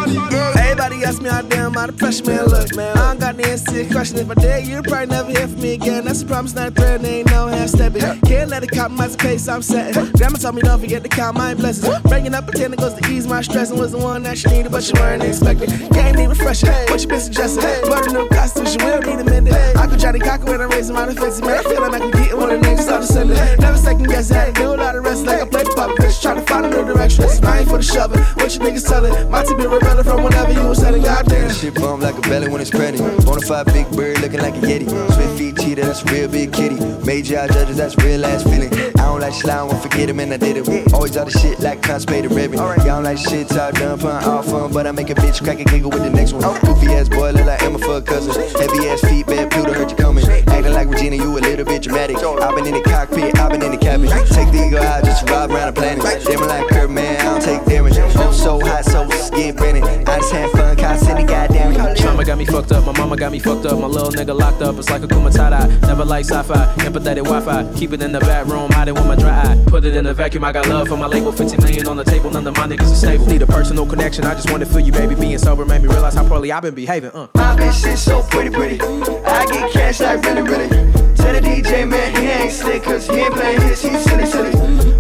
Everybody 0.10 1.04
ask 1.04 1.22
me 1.22 1.30
how 1.30 1.42
damn 1.42 1.78
out 1.78 1.90
of 1.90 1.98
pressure, 1.98 2.26
man. 2.26 2.46
Look, 2.46 2.76
man, 2.76 2.98
I 2.98 3.10
don't 3.10 3.20
got 3.20 3.38
the 3.38 3.46
answer 3.50 3.72
to 3.72 3.84
your 3.84 3.92
question. 3.92 4.18
If 4.18 4.32
I 4.32 4.34
did, 4.36 4.68
you'd 4.68 4.86
probably 4.86 5.08
never 5.08 5.30
hear 5.30 5.48
from 5.48 5.62
me 5.62 5.74
again. 5.74 6.06
That's 6.06 6.22
a 6.22 6.26
promise, 6.26 6.56
not 6.56 6.70
a 6.70 6.72
threat, 6.72 7.04
ain't 7.04 7.30
no 7.30 7.48
half 7.48 7.70
stepping. 7.70 8.02
Can't 8.22 8.50
let 8.50 8.64
it 8.64 8.72
compromise 8.72 9.16
the 9.16 9.24
pace 9.24 9.48
I'm 9.48 9.62
setting. 9.62 10.12
Grandma 10.14 10.38
told 10.38 10.56
me 10.56 10.62
don't 10.62 10.80
forget 10.80 11.04
to 11.04 11.10
count 11.10 11.38
my 11.38 11.54
blessings. 11.54 12.00
Bringing 12.04 12.34
up 12.34 12.48
a 12.48 12.52
10 12.52 12.72
goes 12.72 12.94
to 12.94 13.12
ease 13.12 13.28
my 13.28 13.42
stress 13.42 13.72
and 13.72 13.80
was 13.80 13.92
the 13.92 13.98
one 13.98 14.24
that 14.24 14.38
she 14.38 14.50
needed, 14.50 14.72
but 14.72 14.84
she 14.84 14.94
weren't 14.94 15.24
expecting. 15.24 15.70
Game 15.90 16.16
need 16.16 16.28
refreshing. 16.28 16.70
What 16.90 17.02
you 17.02 17.08
been 17.08 17.20
suggesting? 17.20 17.64
But 17.84 18.08
a 18.08 18.14
new 18.14 18.28
constitution 18.30 18.86
will 18.86 19.02
need 19.02 19.20
a 19.20 19.22
amended. 19.22 19.54
I 19.76 19.88
could 19.88 20.00
Johnny 20.00 20.20
Cocker 20.20 20.46
when 20.46 20.62
I'm 20.62 20.70
raising 20.70 20.96
my 20.96 21.06
defenses, 21.06 21.42
man. 21.42 21.60
I 21.60 21.64
feel 21.64 21.82
like 21.82 21.94
I 21.94 22.00
can 22.00 22.12
get 22.12 22.38
one 22.38 22.52
of 22.52 22.62
the 22.62 22.68
niggas 22.68 22.84
start 22.84 23.02
descending. 23.02 23.38
Never 23.60 23.78
second 23.78 24.08
guess 24.08 24.30
that. 24.30 24.56
Do 24.56 24.74
a 24.74 24.76
lot 24.76 24.96
of 24.96 25.04
rest 25.04 25.26
like 25.26 25.42
I 25.42 25.46
play 25.46 25.64
the 25.64 25.74
puppet. 25.76 25.98
Bitch, 25.98 26.22
trying 26.22 26.38
to 26.38 26.42
find 26.44 26.66
a 26.66 26.70
new 26.70 26.86
direction. 26.86 27.24
This 27.24 27.36
is 27.36 27.42
mine 27.42 27.66
for 27.66 27.78
the 27.78 27.84
shoving. 27.84 28.22
What 28.40 28.54
you 28.54 28.60
niggas 28.62 28.88
telling? 28.88 29.30
My 29.30 29.44
team 29.44 29.58
be 29.58 29.68
been 29.68 29.99
rebelling 30.00 30.18
from 30.18 30.24
whenever 30.24 30.54
you 30.54 30.68
was 30.68 30.80
selling. 30.80 31.02
Goddamn. 31.02 31.52
Shit 31.52 31.76
bump 31.76 32.04
like 32.04 32.18
a 32.18 32.22
belly 32.22 32.48
when 32.50 32.62
it's 32.62 32.70
pregnant. 32.70 33.20
Bonafide 33.22 33.66
big 33.74 33.90
bird 33.96 34.20
looking 34.22 34.40
like 34.40 34.56
a 34.56 34.60
yeti. 34.60 34.90
Swift 35.14 35.38
feet 35.38 35.58
cheetah, 35.58 35.82
that's 35.82 36.04
real 36.06 36.28
big 36.28 36.54
kitty. 36.54 36.80
Major 37.06 37.40
eye 37.40 37.48
judges, 37.48 37.78
that's 37.78 37.98
real 37.98 38.26
ass 38.26 38.44
feeling. 38.44 38.74
I 38.74 39.06
don't 39.10 39.22
like 39.22 39.34
slime, 39.34 39.68
won't 39.68 39.82
forget 39.82 40.10
him 40.10 40.20
and 40.20 40.34
I 40.34 40.38
did 40.38 40.58
it. 40.58 40.94
Always 40.94 41.18
out 41.18 41.28
of 41.28 41.34
shit 41.34 41.60
like 41.60 41.82
constipated 41.82 42.32
ribbon. 42.32 42.58
Y'all 42.58 42.86
don't 42.86 43.04
like 43.04 43.18
shit, 43.18 43.48
talk 43.48 43.74
done, 43.76 44.00
pun 44.00 44.24
all 44.24 44.44
fun, 44.44 44.72
but 44.72 44.88
I 44.88 44.92
make 44.92 45.10
a 45.10 45.16
bitch 45.16 45.44
crack 45.44 45.60
a 45.60 45.64
giggle 45.64 45.92
with 45.92 46.04
the 46.04 46.10
next 46.10 46.34
one. 46.34 46.44
Goofy 46.62 46.88
ass 46.94 47.10
boy, 47.10 47.32
look 47.32 47.46
like 47.46 47.62
Emma 47.62 47.80
for 47.80 48.02
cousins. 48.02 48.36
Heavy 48.54 48.88
ass 48.90 49.02
feet, 49.02 49.26
bad 49.26 49.52
pewter, 49.52 49.74
heard 49.74 49.92
you 49.92 49.98
coming. 49.98 50.26
Acting 50.30 50.74
like 50.74 50.88
Regina, 50.88 51.16
you 51.16 51.38
a 51.38 51.40
little 51.40 51.66
bit 51.66 51.82
dramatic. 51.84 52.18
I've 52.18 52.56
been 52.56 52.68
in 52.68 52.74
the 52.74 52.82
cockpit, 52.82 53.38
I've 53.38 53.52
been 53.52 53.64
in 53.64 53.72
the 53.72 53.78
cabin. 53.78 54.08
Take 54.08 54.52
the 54.52 54.68
ego 54.68 54.82
out, 54.82 55.04
just 55.04 55.30
ride 55.30 55.50
around 55.50 55.74
the 55.74 55.80
planet. 55.80 56.04
Damn 56.26 56.42
like 56.42 56.68
Kurt, 56.68 56.90
man, 56.90 57.20
I 57.20 57.24
don't 57.24 57.42
take 57.42 57.66
damage. 57.66 57.98
I'm 57.98 58.34
so 58.34 58.60
hot, 58.60 58.86
so 58.86 59.10
skin 59.10 59.56
burning. 59.56 59.89
I 60.08 60.20
just 60.20 60.32
had 60.32 60.52
fun, 60.52 60.76
cause 60.76 60.86
caught 60.86 61.00
city, 61.00 61.24
goddamn. 61.24 61.96
Trauma 61.96 62.26
got 62.26 62.38
me 62.38 62.46
fucked 62.46 62.72
up, 62.72 62.86
my 62.86 62.92
mama 62.98 63.16
got 63.16 63.32
me 63.32 63.40
fucked 63.40 63.66
up, 63.66 63.80
my 63.80 63.88
little 63.88 64.12
nigga 64.12 64.38
locked 64.38 64.62
up. 64.62 64.78
It's 64.78 64.90
like 64.90 65.04
a 65.04 65.08
kumatata. 65.08 65.82
Never 65.82 66.06
like 66.06 66.26
sci-fi, 66.26 66.74
empathetic 66.78 67.24
Wi-Fi. 67.24 67.72
Keep 67.78 67.94
it 67.94 68.02
in 68.02 68.12
the 68.12 68.20
bathroom, 68.20 68.70
hide 68.72 68.88
it 68.88 68.94
with 68.94 69.06
my 69.06 69.16
dry 69.16 69.42
eye. 69.44 69.64
Put 69.68 69.86
it 69.86 69.96
in 69.96 70.06
the 70.06 70.14
vacuum, 70.14 70.44
I 70.44 70.52
got 70.52 70.68
love 70.68 70.88
for 70.88 70.98
my 70.98 71.08
label. 71.08 71.32
15 71.32 71.62
million 71.62 71.88
on 71.88 71.98
the 71.98 72.04
table, 72.04 72.30
none 72.30 72.46
of 72.48 72.56
my 72.58 72.68
niggas 72.68 72.92
are 72.92 72.96
stable. 72.96 73.26
Need 73.28 73.42
a 73.42 73.48
personal 73.48 73.86
connection, 73.86 74.26
I 74.26 74.34
just 74.34 74.52
wanna 74.52 74.66
feel 74.66 74.82
you, 74.82 74.92
baby. 74.92 75.16
Being 75.16 75.38
sober 75.38 75.66
made 75.66 75.82
me 75.82 75.88
realize 75.90 76.16
how 76.16 76.28
poorly 76.28 76.52
I've 76.52 76.64
been 76.64 76.76
behaving. 76.76 77.12
Uh. 77.12 77.28
My 77.36 77.56
bitch 77.56 77.84
shit 77.84 77.98
so 77.98 78.22
pretty, 78.24 78.50
pretty. 78.50 78.80
I 78.82 79.46
get 79.46 79.72
cash 79.72 80.00
like 80.00 80.24
really, 80.24 80.42
really. 80.42 80.70
Tell 81.16 81.34
the 81.34 81.42
DJ 81.42 81.88
man 81.88 82.16
he 82.16 82.28
ain't 82.28 82.52
slick, 82.52 82.84
cause 82.84 83.08
he 83.08 83.16
ain't 83.18 83.34
playing 83.34 83.62
his, 83.62 83.82
he's 83.82 84.04
silly, 84.04 84.26
silly. 84.26 84.52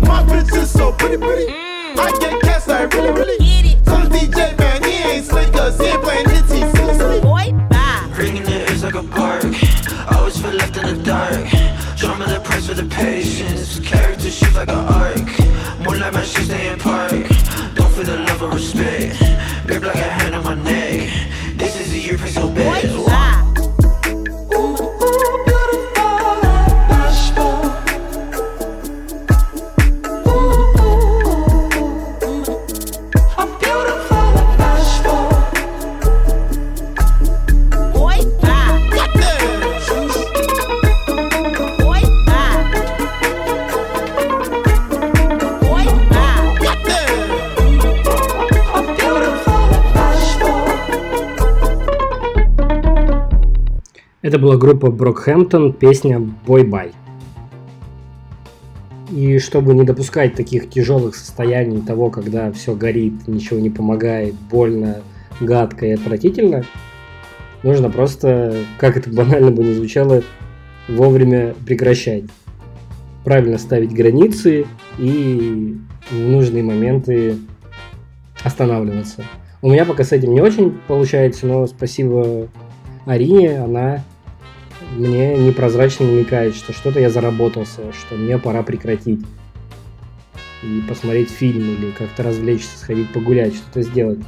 My 0.01 0.23
bitch 0.23 0.55
is 0.55 0.69
so 0.69 0.91
pretty, 0.93 1.17
pretty. 1.17 1.51
I 1.51 2.15
get 2.19 2.41
cash 2.41 2.67
like 2.67 2.93
really, 2.93 3.11
really. 3.11 3.37
Tell 3.85 4.01
the 4.01 4.09
DJ 4.09 4.57
man 4.57 4.78
he 4.89 4.97
ain't 5.09 5.25
slick, 5.25 5.51
cause 5.53 5.77
he 5.79 5.87
ain't 5.87 6.01
playing 6.03 6.29
hits, 6.29 6.51
he's 6.51 6.71
silly, 6.71 6.93
silly. 6.95 7.21
Boy, 7.21 7.51
bye. 7.69 8.11
Ringing 8.17 8.43
it 8.43 8.69
is 8.71 8.83
like 8.83 8.95
a 8.95 9.03
park. 9.03 9.45
Always 10.11 10.41
feel 10.41 10.53
left 10.53 10.77
in 10.77 10.85
the 10.97 11.03
dark. 11.03 11.47
Trauma 11.97 12.25
the 12.25 12.39
price 12.43 12.67
for 12.67 12.73
the 12.73 12.85
patience. 12.85 13.79
Character 13.79 14.29
shift 14.29 14.55
like 14.55 14.69
an 14.69 14.85
arc. 15.01 15.27
More 15.83 15.97
like 15.97 16.13
my 16.13 16.23
shit 16.23 16.45
stay 16.45 16.71
in 16.71 16.79
park. 16.79 17.11
Don't 17.75 17.91
feel 17.93 18.05
the 18.05 18.17
love 18.27 18.41
or 18.41 18.51
respect. 18.51 19.17
Grip 19.67 19.83
like 19.83 19.95
a 19.95 20.09
hand 20.17 20.35
on 20.35 20.43
my 20.43 20.55
neck. 20.55 21.09
This 21.55 21.79
is 21.79 21.91
the 21.91 21.99
year, 21.99 22.17
please 22.17 22.35
so 22.35 22.47
Boy, 22.49 22.81
Это 54.29 54.37
была 54.37 54.57
группа 54.57 54.91
Брокхэмптон, 54.91 55.73
песня 55.73 56.19
«Бой 56.19 56.63
Бай». 56.63 56.91
И 59.09 59.39
чтобы 59.39 59.73
не 59.73 59.85
допускать 59.85 60.35
таких 60.35 60.69
тяжелых 60.69 61.15
состояний 61.15 61.81
того, 61.81 62.11
когда 62.11 62.51
все 62.51 62.75
горит, 62.75 63.27
ничего 63.27 63.59
не 63.59 63.71
помогает, 63.71 64.35
больно, 64.51 64.97
гадко 65.41 65.87
и 65.87 65.93
отвратительно, 65.93 66.63
нужно 67.63 67.89
просто, 67.89 68.55
как 68.77 68.97
это 68.97 69.09
банально 69.09 69.49
бы 69.49 69.63
не 69.63 69.73
звучало, 69.73 70.21
вовремя 70.87 71.55
прекращать. 71.65 72.25
Правильно 73.23 73.57
ставить 73.57 73.93
границы 73.93 74.67
и 74.99 75.75
в 76.11 76.15
нужные 76.15 76.61
моменты 76.61 77.37
останавливаться. 78.43 79.23
У 79.63 79.71
меня 79.71 79.85
пока 79.85 80.03
с 80.03 80.11
этим 80.11 80.35
не 80.35 80.41
очень 80.41 80.77
получается, 80.87 81.47
но 81.47 81.65
спасибо 81.65 82.47
Арине, 83.07 83.57
она 83.57 84.03
мне 84.91 85.37
непрозрачно 85.37 86.05
намекает, 86.05 86.55
что 86.55 86.73
что-то 86.73 86.99
я 86.99 87.09
заработался, 87.09 87.93
что 87.93 88.15
мне 88.15 88.37
пора 88.37 88.63
прекратить. 88.63 89.25
И 90.63 90.81
посмотреть 90.89 91.29
фильм 91.29 91.75
или 91.75 91.91
как-то 91.91 92.23
развлечься, 92.23 92.77
сходить 92.77 93.11
погулять, 93.13 93.55
что-то 93.55 93.81
сделать. 93.81 94.19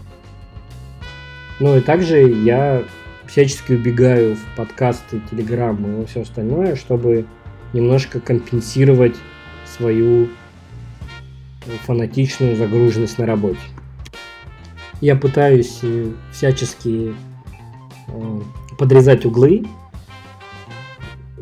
Ну 1.59 1.77
и 1.77 1.81
также 1.81 2.21
я 2.21 2.83
всячески 3.27 3.73
убегаю 3.73 4.35
в 4.35 4.55
подкасты, 4.55 5.21
телеграммы 5.29 6.03
и 6.03 6.05
все 6.05 6.21
остальное, 6.21 6.75
чтобы 6.75 7.25
немножко 7.73 8.19
компенсировать 8.19 9.15
свою 9.65 10.29
фанатичную 11.85 12.55
загруженность 12.55 13.17
на 13.17 13.25
работе. 13.25 13.59
Я 14.99 15.15
пытаюсь 15.15 15.79
э, 15.83 16.11
всячески 16.31 17.13
э, 18.07 18.39
подрезать 18.77 19.25
углы. 19.25 19.65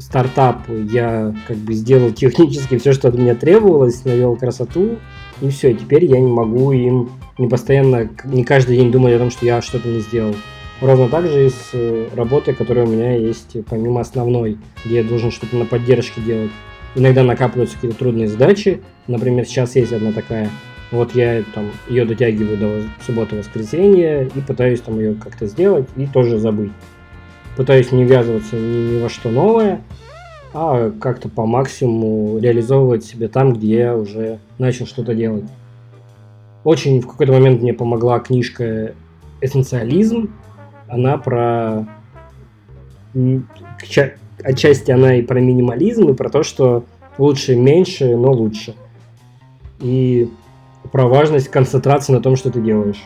Стартап 0.09 0.67
я 0.67 1.35
как 1.47 1.57
бы 1.57 1.73
сделал 1.73 2.11
технически 2.11 2.79
все, 2.79 2.93
что 2.93 3.09
от 3.09 3.15
меня 3.15 3.35
требовалось, 3.35 4.05
навел 4.05 4.35
красоту, 4.35 4.97
и 5.39 5.49
все. 5.49 5.75
Теперь 5.75 6.05
я 6.05 6.19
не 6.19 6.31
могу 6.31 6.71
им 6.71 7.11
не 7.37 7.47
постоянно, 7.47 8.09
не 8.23 8.43
каждый 8.43 8.77
день 8.77 8.91
думать 8.91 9.13
о 9.13 9.19
том, 9.19 9.29
что 9.29 9.45
я 9.45 9.61
что-то 9.61 9.87
не 9.87 9.99
сделал. 9.99 10.33
Ровно 10.81 11.09
так 11.09 11.27
же 11.27 11.45
и 11.45 11.49
с 11.49 11.69
э, 11.73 12.07
работой, 12.15 12.55
которая 12.55 12.87
у 12.87 12.89
меня 12.89 13.17
есть 13.17 13.55
помимо 13.69 14.01
основной, 14.01 14.57
где 14.83 14.97
я 14.97 15.03
должен 15.03 15.29
что-то 15.29 15.55
на 15.57 15.65
поддержке 15.65 16.21
делать. 16.21 16.51
Иногда 16.95 17.23
накапливаются 17.23 17.75
какие-то 17.75 17.99
трудные 17.99 18.27
задачи. 18.27 18.81
Например, 19.05 19.45
сейчас 19.45 19.75
есть 19.75 19.93
одна 19.93 20.11
такая, 20.11 20.49
Вот 20.89 21.13
я 21.13 21.43
там 21.53 21.69
ее 21.87 22.05
дотягиваю 22.05 22.57
до 22.57 22.83
субботы-воскресенья 23.05 24.23
и 24.23 24.41
пытаюсь 24.41 24.81
там 24.81 24.97
ее 24.97 25.13
как-то 25.13 25.45
сделать 25.45 25.87
и 25.97 26.07
тоже 26.07 26.39
забыть. 26.39 26.71
Пытаюсь 27.59 27.91
не 27.91 28.05
ввязываться 28.05 28.55
ни, 28.55 28.93
ни 28.95 29.01
во 29.01 29.09
что 29.09 29.29
новое, 29.29 29.81
а 30.53 30.91
как-то 30.91 31.27
по 31.27 31.45
максимуму 31.45 32.39
реализовывать 32.39 33.03
себя 33.03 33.27
там, 33.27 33.51
где 33.51 33.79
я 33.79 33.97
уже 33.97 34.39
начал 34.59 34.85
что-то 34.85 35.13
делать. 35.13 35.43
Очень 36.63 37.01
в 37.01 37.07
какой-то 37.07 37.33
момент 37.33 37.61
мне 37.61 37.73
помогла 37.73 38.21
книжка 38.21 38.93
«Эссенциализм». 39.41 40.33
Она 40.87 41.17
про... 41.17 41.85
Отчасти 44.41 44.91
она 44.91 45.15
и 45.15 45.21
про 45.21 45.41
минимализм, 45.41 46.07
и 46.07 46.13
про 46.13 46.29
то, 46.29 46.43
что 46.43 46.85
лучше 47.17 47.57
меньше, 47.57 48.15
но 48.15 48.31
лучше. 48.31 48.73
И 49.81 50.31
про 50.93 51.09
важность 51.09 51.49
концентрации 51.49 52.13
на 52.13 52.21
том, 52.21 52.37
что 52.37 52.51
ты 52.51 52.61
делаешь. 52.61 53.03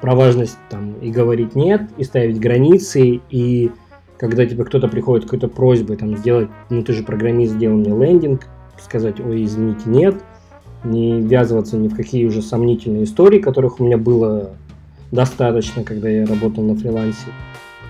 Про 0.00 0.14
важность 0.14 0.58
там 0.70 0.94
и 0.94 1.10
говорить 1.10 1.54
нет, 1.54 1.82
и 1.98 2.04
ставить 2.04 2.40
границы, 2.40 3.20
и 3.30 3.70
когда 4.18 4.46
тебе 4.46 4.64
кто-то 4.64 4.88
приходит 4.88 5.24
какой-то 5.24 5.48
просьбой 5.48 5.96
там 5.96 6.16
сделать, 6.16 6.48
ну 6.68 6.82
ты 6.82 6.92
же 6.92 7.02
программист, 7.02 7.54
сделай 7.54 7.74
мне 7.74 7.90
лендинг, 7.90 8.46
сказать, 8.82 9.20
ой, 9.20 9.44
извините, 9.44 9.82
нет, 9.86 10.16
не 10.84 11.20
ввязываться 11.20 11.76
ни 11.76 11.88
в 11.88 11.96
какие 11.96 12.26
уже 12.26 12.42
сомнительные 12.42 13.04
истории, 13.04 13.38
которых 13.38 13.80
у 13.80 13.84
меня 13.84 13.98
было 13.98 14.50
достаточно, 15.10 15.84
когда 15.84 16.08
я 16.08 16.26
работал 16.26 16.64
на 16.64 16.74
фрилансе. 16.74 17.28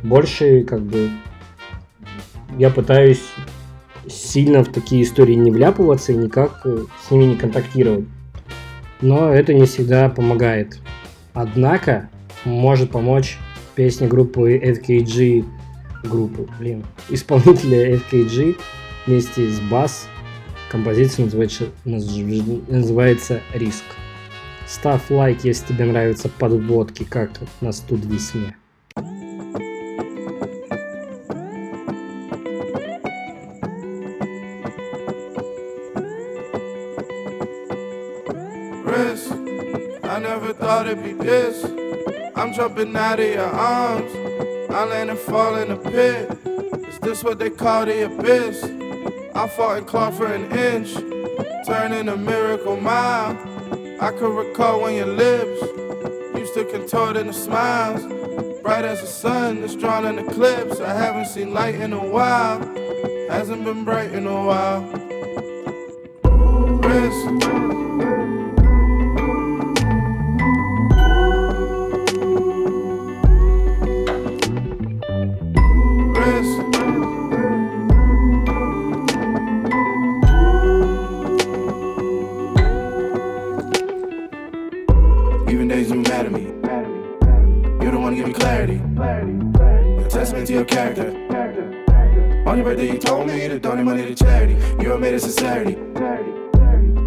Больше, 0.03 0.65
как 0.65 0.83
бы, 0.83 1.11
я 2.59 2.71
пытаюсь 2.71 3.23
сильно 4.09 4.65
в 4.65 4.69
такие 4.69 5.03
истории 5.03 5.35
не 5.35 5.51
вляпываться 5.51 6.13
и 6.13 6.17
никак 6.17 6.63
э, 6.65 6.85
с 7.07 7.11
ними 7.11 7.25
не 7.25 7.37
контактировать. 7.37 8.07
Но 9.01 9.33
это 9.33 9.55
не 9.55 9.67
всегда 9.67 10.09
помогает. 10.09 10.79
Однако, 11.35 12.09
может 12.45 12.91
помочь 12.91 13.39
песня 13.75 14.09
группы 14.09 14.57
FKG, 14.57 15.45
группы, 16.05 16.49
блин, 16.59 16.85
исполнителя 17.09 17.97
FKG 17.97 18.57
вместе 19.07 19.49
с 19.49 19.61
бас. 19.61 20.09
Композиция 20.71 21.25
называется, 21.25 21.65
называется 21.85 23.41
«Риск». 23.53 23.85
Ставь 24.67 25.11
лайк, 25.11 25.45
если 25.45 25.75
тебе 25.75 25.85
нравятся 25.87 26.29
подводки, 26.29 27.03
как 27.03 27.31
на 27.61 27.73
студ 27.73 28.05
весне. 28.05 28.55
Thought 40.71 40.87
it'd 40.87 41.03
be 41.03 41.15
this. 41.15 41.65
I'm 42.37 42.53
jumping 42.53 42.95
out 42.95 43.19
of 43.19 43.29
your 43.29 43.43
arms. 43.43 44.13
I 44.71 44.85
land 44.85 45.11
and 45.11 45.19
fall 45.19 45.57
in 45.57 45.73
a 45.73 45.77
pit. 45.77 46.31
Is 46.87 46.97
this 47.01 47.25
what 47.25 47.41
they 47.41 47.51
call 47.51 47.87
the 47.87 48.07
abyss? 48.07 48.63
I 49.35 49.49
fought 49.49 49.79
and 49.79 49.87
clawed 49.89 50.15
for 50.15 50.27
an 50.27 50.45
inch, 50.53 50.95
turning 51.67 52.09
a 52.09 52.17
miracle 52.17 52.77
mile. 52.77 53.37
I 54.01 54.13
could 54.13 54.33
recall 54.33 54.83
when 54.83 54.95
your 54.95 55.07
lips 55.07 55.61
used 56.39 56.55
to 56.55 56.65
contort 56.71 57.17
into 57.17 57.33
smiles. 57.33 58.03
Bright 58.63 58.85
as 58.85 59.01
the 59.01 59.09
sun 59.09 59.63
that's 59.63 59.75
drawn 59.75 60.07
in 60.07 60.21
eclipse. 60.21 60.79
I 60.79 60.95
haven't 60.95 61.27
seen 61.27 61.53
light 61.53 61.75
in 61.75 61.93
a 61.93 62.07
while. 62.17 62.61
Hasn't 63.29 63.65
been 63.65 63.85
bright 63.85 64.13
in 64.13 64.25
a 64.25 64.45
while. 64.47 64.83
Risk. 66.79 67.80
You 95.21 95.27
made 95.27 95.29
it 95.29 95.35
sincerity. 95.35 95.77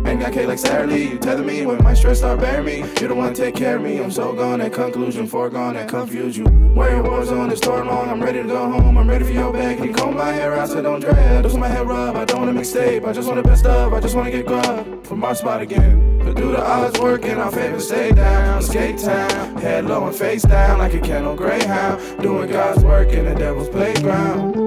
Ain't 0.05 0.19
got 0.19 0.33
K 0.33 0.45
like 0.45 0.59
Saturday. 0.59 1.05
You 1.05 1.17
tether 1.17 1.43
me 1.43 1.65
when 1.65 1.81
my 1.83 1.93
stress 1.93 2.19
start 2.19 2.39
burying 2.41 2.83
me. 2.83 2.89
You 3.01 3.07
don't 3.07 3.17
wanna 3.17 3.33
take 3.33 3.55
care 3.55 3.77
of 3.77 3.81
me. 3.81 3.97
I'm 3.97 4.11
so 4.11 4.33
gone 4.33 4.61
at 4.61 4.73
conclusion, 4.73 5.25
foregone 5.25 5.75
and 5.77 5.89
confuse 5.89 6.37
you. 6.37 6.45
Where 6.45 6.91
your 6.91 7.03
war 7.03 7.21
on 7.33 7.51
is 7.51 7.57
storm 7.57 7.87
long. 7.87 8.09
I'm 8.09 8.21
ready 8.21 8.41
to 8.41 8.47
go 8.47 8.69
home. 8.69 8.97
I'm 8.97 9.09
ready 9.09 9.25
for 9.25 9.31
your 9.31 9.51
bag. 9.51 9.77
Can 9.77 9.87
you 9.87 9.93
comb 9.93 10.15
my 10.15 10.31
hair 10.31 10.53
out 10.53 10.69
so 10.69 10.81
don't? 10.81 11.01
Just 11.01 11.43
want 11.43 11.59
my 11.59 11.67
hair 11.67 11.85
rub. 11.85 12.15
I 12.15 12.25
don't 12.25 12.41
wanna 12.41 12.59
mixtape. 12.59 13.05
I 13.07 13.13
just 13.13 13.27
wanna 13.27 13.41
best 13.41 13.65
of. 13.65 13.93
I 13.93 13.99
just 13.99 14.15
wanna 14.15 14.31
get 14.31 14.45
grub 14.45 15.05
from 15.05 15.23
our 15.23 15.33
spot 15.33 15.61
again. 15.61 16.19
But 16.19 16.35
do 16.35 16.51
the 16.51 16.63
odds 16.63 16.99
work 16.99 17.25
in 17.25 17.37
our 17.39 17.51
favor? 17.51 17.79
Stay 17.79 18.11
down, 18.11 18.61
skate 18.61 18.99
town, 18.99 19.57
head 19.57 19.85
low 19.85 20.05
and 20.05 20.15
face 20.15 20.43
down 20.43 20.77
like 20.77 20.93
a 20.93 20.99
kennel 20.99 21.35
greyhound. 21.35 22.21
Doing 22.21 22.51
God's 22.51 22.83
work 22.83 23.09
in 23.09 23.25
the 23.25 23.33
devil's 23.33 23.69
playground. 23.69 24.62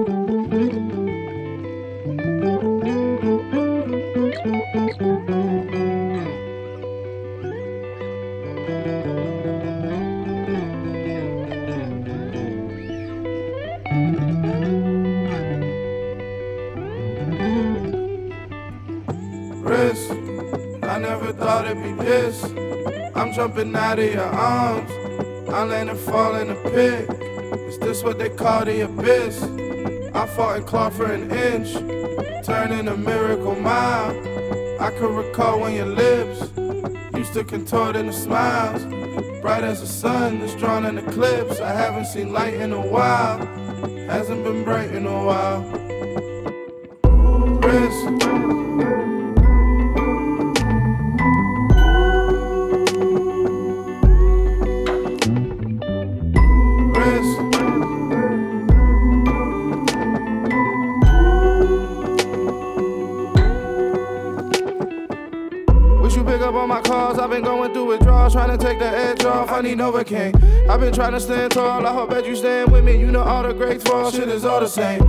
This. 22.07 22.43
I'm 23.15 23.33
jumping 23.33 23.75
out 23.75 23.99
of 23.99 24.13
your 24.13 24.23
arms. 24.23 24.89
I 25.49 25.63
land 25.63 25.89
and 25.89 25.99
fall 25.99 26.35
in 26.35 26.49
a 26.49 26.55
pit. 26.55 27.09
Is 27.67 27.77
this 27.79 28.01
what 28.03 28.17
they 28.17 28.29
call 28.29 28.63
the 28.63 28.81
abyss? 28.81 29.43
I 30.15 30.25
fought 30.25 30.57
and 30.57 30.65
clawed 30.65 30.93
for 30.93 31.11
an 31.11 31.29
inch, 31.31 31.73
turning 32.45 32.87
a 32.87 32.95
miracle 32.95 33.55
mile. 33.55 34.11
I 34.79 34.89
can 34.91 35.15
recall 35.15 35.59
when 35.61 35.73
your 35.73 35.87
lips 35.87 36.39
used 37.13 37.33
to 37.33 37.43
contort 37.43 37.95
into 37.97 38.13
smiles. 38.13 38.83
Bright 39.41 39.63
as 39.63 39.81
the 39.81 39.87
sun 39.87 40.39
that's 40.39 40.55
drawn 40.55 40.85
in 40.85 40.97
eclipse. 40.97 41.59
I 41.59 41.73
haven't 41.73 42.05
seen 42.05 42.31
light 42.31 42.53
in 42.53 42.71
a 42.71 42.81
while. 42.81 43.45
Hasn't 44.07 44.43
been 44.45 44.63
bright 44.63 44.91
in 44.91 45.05
a 45.05 45.25
while. 45.25 45.61
Risk. 47.59 48.06
Need 69.67 69.79
Novocaine. 69.79 70.69
I've 70.69 70.79
been 70.79 70.93
trying 70.93 71.13
to 71.13 71.19
stand 71.19 71.51
tall. 71.51 71.85
I 71.85 71.93
hope 71.93 72.09
that 72.11 72.25
you 72.25 72.35
stand 72.35 72.71
with 72.71 72.83
me. 72.83 72.97
You 72.97 73.11
know 73.11 73.23
all 73.23 73.43
the 73.43 73.53
greats 73.53 73.83
fall. 73.83 74.11
Shit 74.11 74.29
is 74.29 74.45
all 74.45 74.59
the 74.59 74.67
same. 74.67 75.01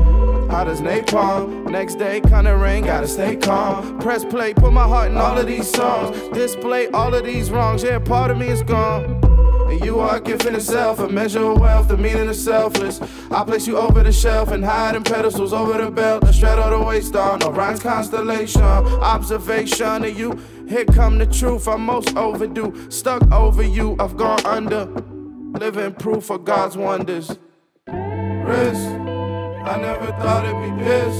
Hot 0.48 0.68
as 0.68 0.80
napalm. 0.80 1.68
Next 1.70 1.96
day, 1.96 2.20
kinda 2.20 2.56
rain. 2.56 2.84
Gotta 2.84 3.06
stay 3.06 3.36
calm. 3.36 3.98
Press 4.00 4.24
play, 4.24 4.54
put 4.54 4.72
my 4.72 4.84
heart 4.84 5.10
in 5.10 5.16
all 5.16 5.38
of 5.38 5.46
these 5.46 5.70
songs. 5.70 6.16
Display 6.32 6.88
all 6.88 7.14
of 7.14 7.24
these 7.24 7.50
wrongs. 7.50 7.82
Yeah, 7.82 7.98
part 7.98 8.30
of 8.30 8.38
me 8.38 8.48
is 8.48 8.62
gone. 8.62 9.20
And 9.68 9.84
you 9.84 10.00
are 10.00 10.16
a 10.16 10.20
gift 10.20 10.46
in 10.46 10.54
itself, 10.54 10.98
a 10.98 11.08
measure 11.08 11.44
of 11.44 11.60
wealth, 11.60 11.88
the 11.88 11.98
meaning 11.98 12.28
of 12.28 12.36
selfless. 12.36 13.00
I 13.30 13.44
place 13.44 13.66
you 13.66 13.76
over 13.76 14.02
the 14.02 14.12
shelf 14.12 14.50
and 14.50 14.64
hide 14.64 14.96
in 14.96 15.04
pedestals 15.04 15.52
over 15.52 15.76
the 15.76 15.90
belt, 15.90 16.24
a 16.24 16.32
straddle 16.32 16.70
the 16.70 16.84
waist 16.84 17.14
on 17.14 17.42
Orion's 17.42 17.80
constellation. 17.80 18.62
Observation 18.62 20.04
of 20.04 20.18
you, 20.18 20.40
here 20.68 20.84
come 20.84 21.18
the 21.18 21.26
truth. 21.26 21.66
I'm 21.66 21.84
most 21.84 22.16
overdue, 22.16 22.90
stuck 22.90 23.30
over 23.32 23.62
you. 23.62 23.96
I've 23.98 24.16
gone 24.16 24.44
under, 24.44 24.84
living 24.84 25.94
proof 25.94 26.30
of 26.30 26.44
God's 26.44 26.76
wonders. 26.76 27.28
Risk, 27.88 28.88
I 29.70 29.78
never 29.80 30.06
thought 30.20 30.44
it'd 30.44 30.78
be 30.78 30.84
this. 30.84 31.16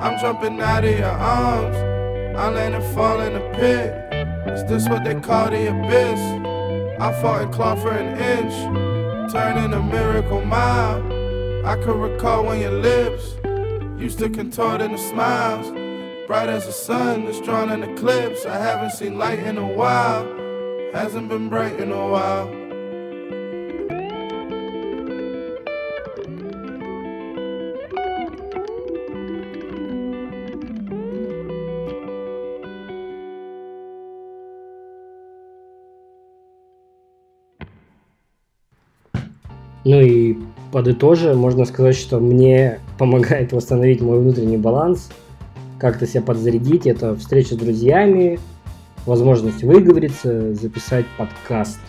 I'm 0.00 0.18
jumping 0.20 0.60
out 0.60 0.84
of 0.84 0.98
your 0.98 1.08
arms, 1.08 1.76
I 2.36 2.50
land 2.50 2.74
and 2.74 2.94
fall 2.94 3.20
in 3.20 3.36
a 3.36 3.54
pit. 3.54 3.94
Is 4.52 4.64
this 4.64 4.88
what 4.88 5.04
they 5.04 5.14
call 5.20 5.50
the 5.50 5.68
abyss? 5.68 6.20
I 7.00 7.12
fought 7.22 7.42
and 7.42 7.52
clawed 7.52 7.80
for 7.80 7.92
an 7.92 8.18
inch, 8.20 9.32
turning 9.32 9.72
a 9.72 9.82
miracle 9.82 10.44
mile. 10.44 11.02
I 11.64 11.76
could 11.76 11.96
recall 11.96 12.44
when 12.44 12.60
your 12.60 12.72
lips 12.72 13.34
used 13.98 14.18
to 14.18 14.28
contort 14.28 14.82
into 14.82 14.98
smiles. 14.98 15.83
Bright 16.26 16.48
as 16.48 16.64
the 16.64 16.72
sun, 16.72 17.26
it's 17.26 17.38
drawn 17.40 17.68
an 17.68 17.82
eclipse. 17.82 18.46
I 18.46 18.56
haven't 18.56 18.92
seen 18.92 19.18
light 19.18 19.40
in 19.40 19.58
a 19.58 19.66
while. 19.66 20.24
Hasn't 20.94 21.28
been 21.28 21.50
bright 21.50 21.78
in 21.78 21.92
a 21.92 22.08
while. 22.08 22.48
Ну 39.84 40.00
и 40.00 40.38
подытожи, 40.72 41.34
можно 41.34 41.66
сказать, 41.66 41.96
что 41.96 42.18
мне 42.18 42.80
помогает 42.98 43.52
восстановить 43.52 44.00
мой 44.00 44.18
внутренний 44.18 44.56
баланс, 44.56 45.10
как-то 45.78 46.06
себя 46.06 46.22
подзарядить. 46.22 46.86
Это 46.86 47.16
встреча 47.16 47.54
с 47.54 47.58
друзьями, 47.58 48.38
возможность 49.06 49.62
выговориться, 49.62 50.54
записать 50.54 51.06
подкаст. 51.18 51.80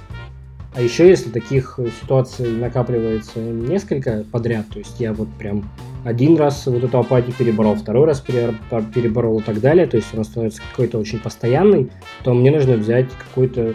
А 0.74 0.82
еще, 0.82 1.08
если 1.08 1.30
таких 1.30 1.80
ситуаций 2.02 2.52
накапливается 2.52 3.40
несколько 3.40 4.26
подряд, 4.30 4.66
то 4.70 4.80
есть 4.80 5.00
я 5.00 5.14
вот 5.14 5.30
прям 5.40 5.70
один 6.04 6.36
раз 6.36 6.66
вот 6.68 6.84
эту 6.84 7.00
апатию 7.00 7.34
переборол, 7.34 7.76
второй 7.76 8.06
раз 8.06 8.20
пере- 8.20 8.54
переборол 8.94 9.40
и 9.40 9.44
так 9.44 9.62
далее, 9.62 9.88
то 9.88 9.96
есть 9.96 10.14
он 10.14 10.26
становится 10.26 10.62
какой-то 10.72 10.98
очень 10.98 11.20
постоянный, 11.20 11.90
то 12.24 12.34
мне 12.34 12.52
нужно 12.52 12.76
взять 12.76 13.08
какую-то 13.10 13.74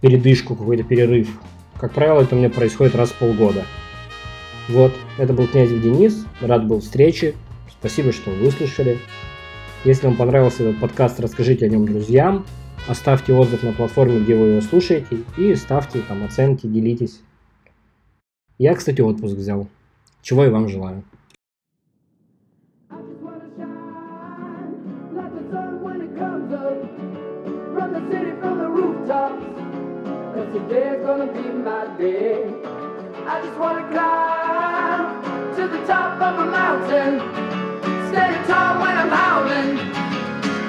передышку, 0.00 0.54
какой-то 0.54 0.84
перерыв. 0.84 1.28
Как 1.78 1.92
правило, 1.92 2.22
это 2.22 2.34
у 2.34 2.38
меня 2.38 2.48
происходит 2.48 2.94
раз 2.94 3.10
в 3.10 3.18
полгода. 3.18 3.64
Вот, 4.70 4.92
это 5.18 5.34
был 5.34 5.46
Князев 5.48 5.82
Денис, 5.82 6.24
рад 6.40 6.66
был 6.66 6.80
встрече, 6.80 7.34
спасибо, 7.80 8.12
что 8.12 8.30
выслушали. 8.30 8.98
Если 9.84 10.06
вам 10.06 10.16
понравился 10.16 10.62
этот 10.62 10.80
подкаст, 10.80 11.18
расскажите 11.18 11.66
о 11.66 11.68
нем 11.68 11.86
друзьям, 11.86 12.46
оставьте 12.86 13.32
отзыв 13.32 13.62
на 13.62 13.72
платформе, 13.72 14.20
где 14.20 14.36
вы 14.36 14.48
его 14.48 14.60
слушаете, 14.60 15.24
и 15.36 15.54
ставьте 15.54 16.00
там 16.06 16.22
оценки, 16.22 16.66
делитесь. 16.66 17.20
Я, 18.58 18.74
кстати, 18.74 19.00
отпуск 19.00 19.34
взял, 19.34 19.66
чего 20.22 20.44
и 20.44 20.50
вам 20.50 20.68
желаю. 20.68 21.02
I 33.30 33.40
just 33.42 33.56
wanna 33.60 33.86
climb 33.92 35.54
to 35.54 35.68
the 35.68 35.86
top 35.86 36.20
of 36.20 36.38
a 36.40 36.46
mountain. 36.50 37.69
Standing 38.10 38.42
tall 38.48 38.80
when 38.80 38.96
I'm 38.98 39.08
howling. 39.08 39.78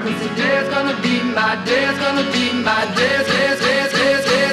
Cause 0.03 0.29
today's 0.29 0.69
gonna 0.69 0.93
be 1.01 1.23
my 1.23 1.55
day. 1.65 1.85
It's 1.89 1.97
gonna 1.97 2.31
be 2.31 2.53
my 2.53 2.85
day. 2.93 3.17
day, 3.25 3.57
day, 3.59 3.87
day, 3.97 4.17
day. 4.29 4.51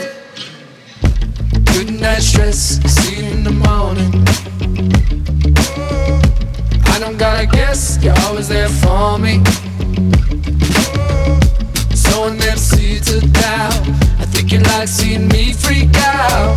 Good 1.73 2.01
night 2.01 2.23
stress, 2.23 2.81
see 2.91 3.17
you 3.17 3.31
in 3.31 3.45
the 3.45 3.51
morning. 3.51 4.11
I 6.87 6.99
don't 6.99 7.19
gotta 7.19 7.45
guess, 7.45 8.03
you're 8.03 8.19
always 8.21 8.49
there 8.49 8.71
for 8.71 9.19
me. 9.19 9.45
Sowing 11.95 12.39
them 12.39 12.57
seeds 12.57 13.13
of 13.13 13.31
doubt. 13.35 13.81
I 14.19 14.25
think 14.33 14.51
you 14.51 14.61
like 14.61 14.89
seeing 14.89 15.29
me 15.29 15.53
freak 15.53 15.95
out. 15.99 16.57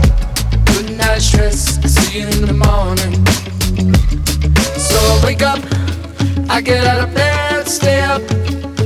Good 0.66 0.98
night 0.98 1.20
stress, 1.22 1.76
see 1.92 2.22
you 2.22 2.28
in 2.28 2.46
the 2.46 2.54
morning. 2.54 3.14
So 4.80 4.96
I 4.98 5.26
wake 5.26 5.44
up, 5.44 5.60
I 6.54 6.60
get 6.60 6.86
out 6.86 7.08
of 7.08 7.16
bed, 7.16 7.66
stay 7.66 8.02
up, 8.02 8.22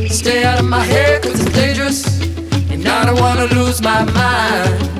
stay 0.07 0.43
out 0.43 0.59
of 0.59 0.65
my 0.65 0.81
head, 0.81 1.23
cause 1.23 1.41
it's 1.41 1.51
dangerous. 1.51 2.21
And 2.69 2.87
I 2.87 3.05
don't 3.07 3.19
wanna 3.19 3.45
lose 3.55 3.81
my 3.81 4.03
mind, 4.05 4.94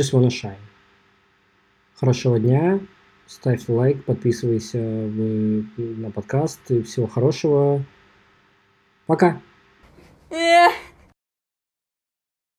just 0.00 0.12
wanna 0.14 0.30
shine. 0.30 0.56
Хорошего 1.94 2.38
дня. 2.40 2.80
Ставь 3.26 3.68
лайк, 3.68 4.04
подписывайся 4.04 4.78
на 4.78 6.10
подкаст. 6.10 6.58
И 6.70 6.82
всего 6.82 7.06
хорошего. 7.06 7.84
Пока. 9.06 9.40
Yeah. 10.30 10.70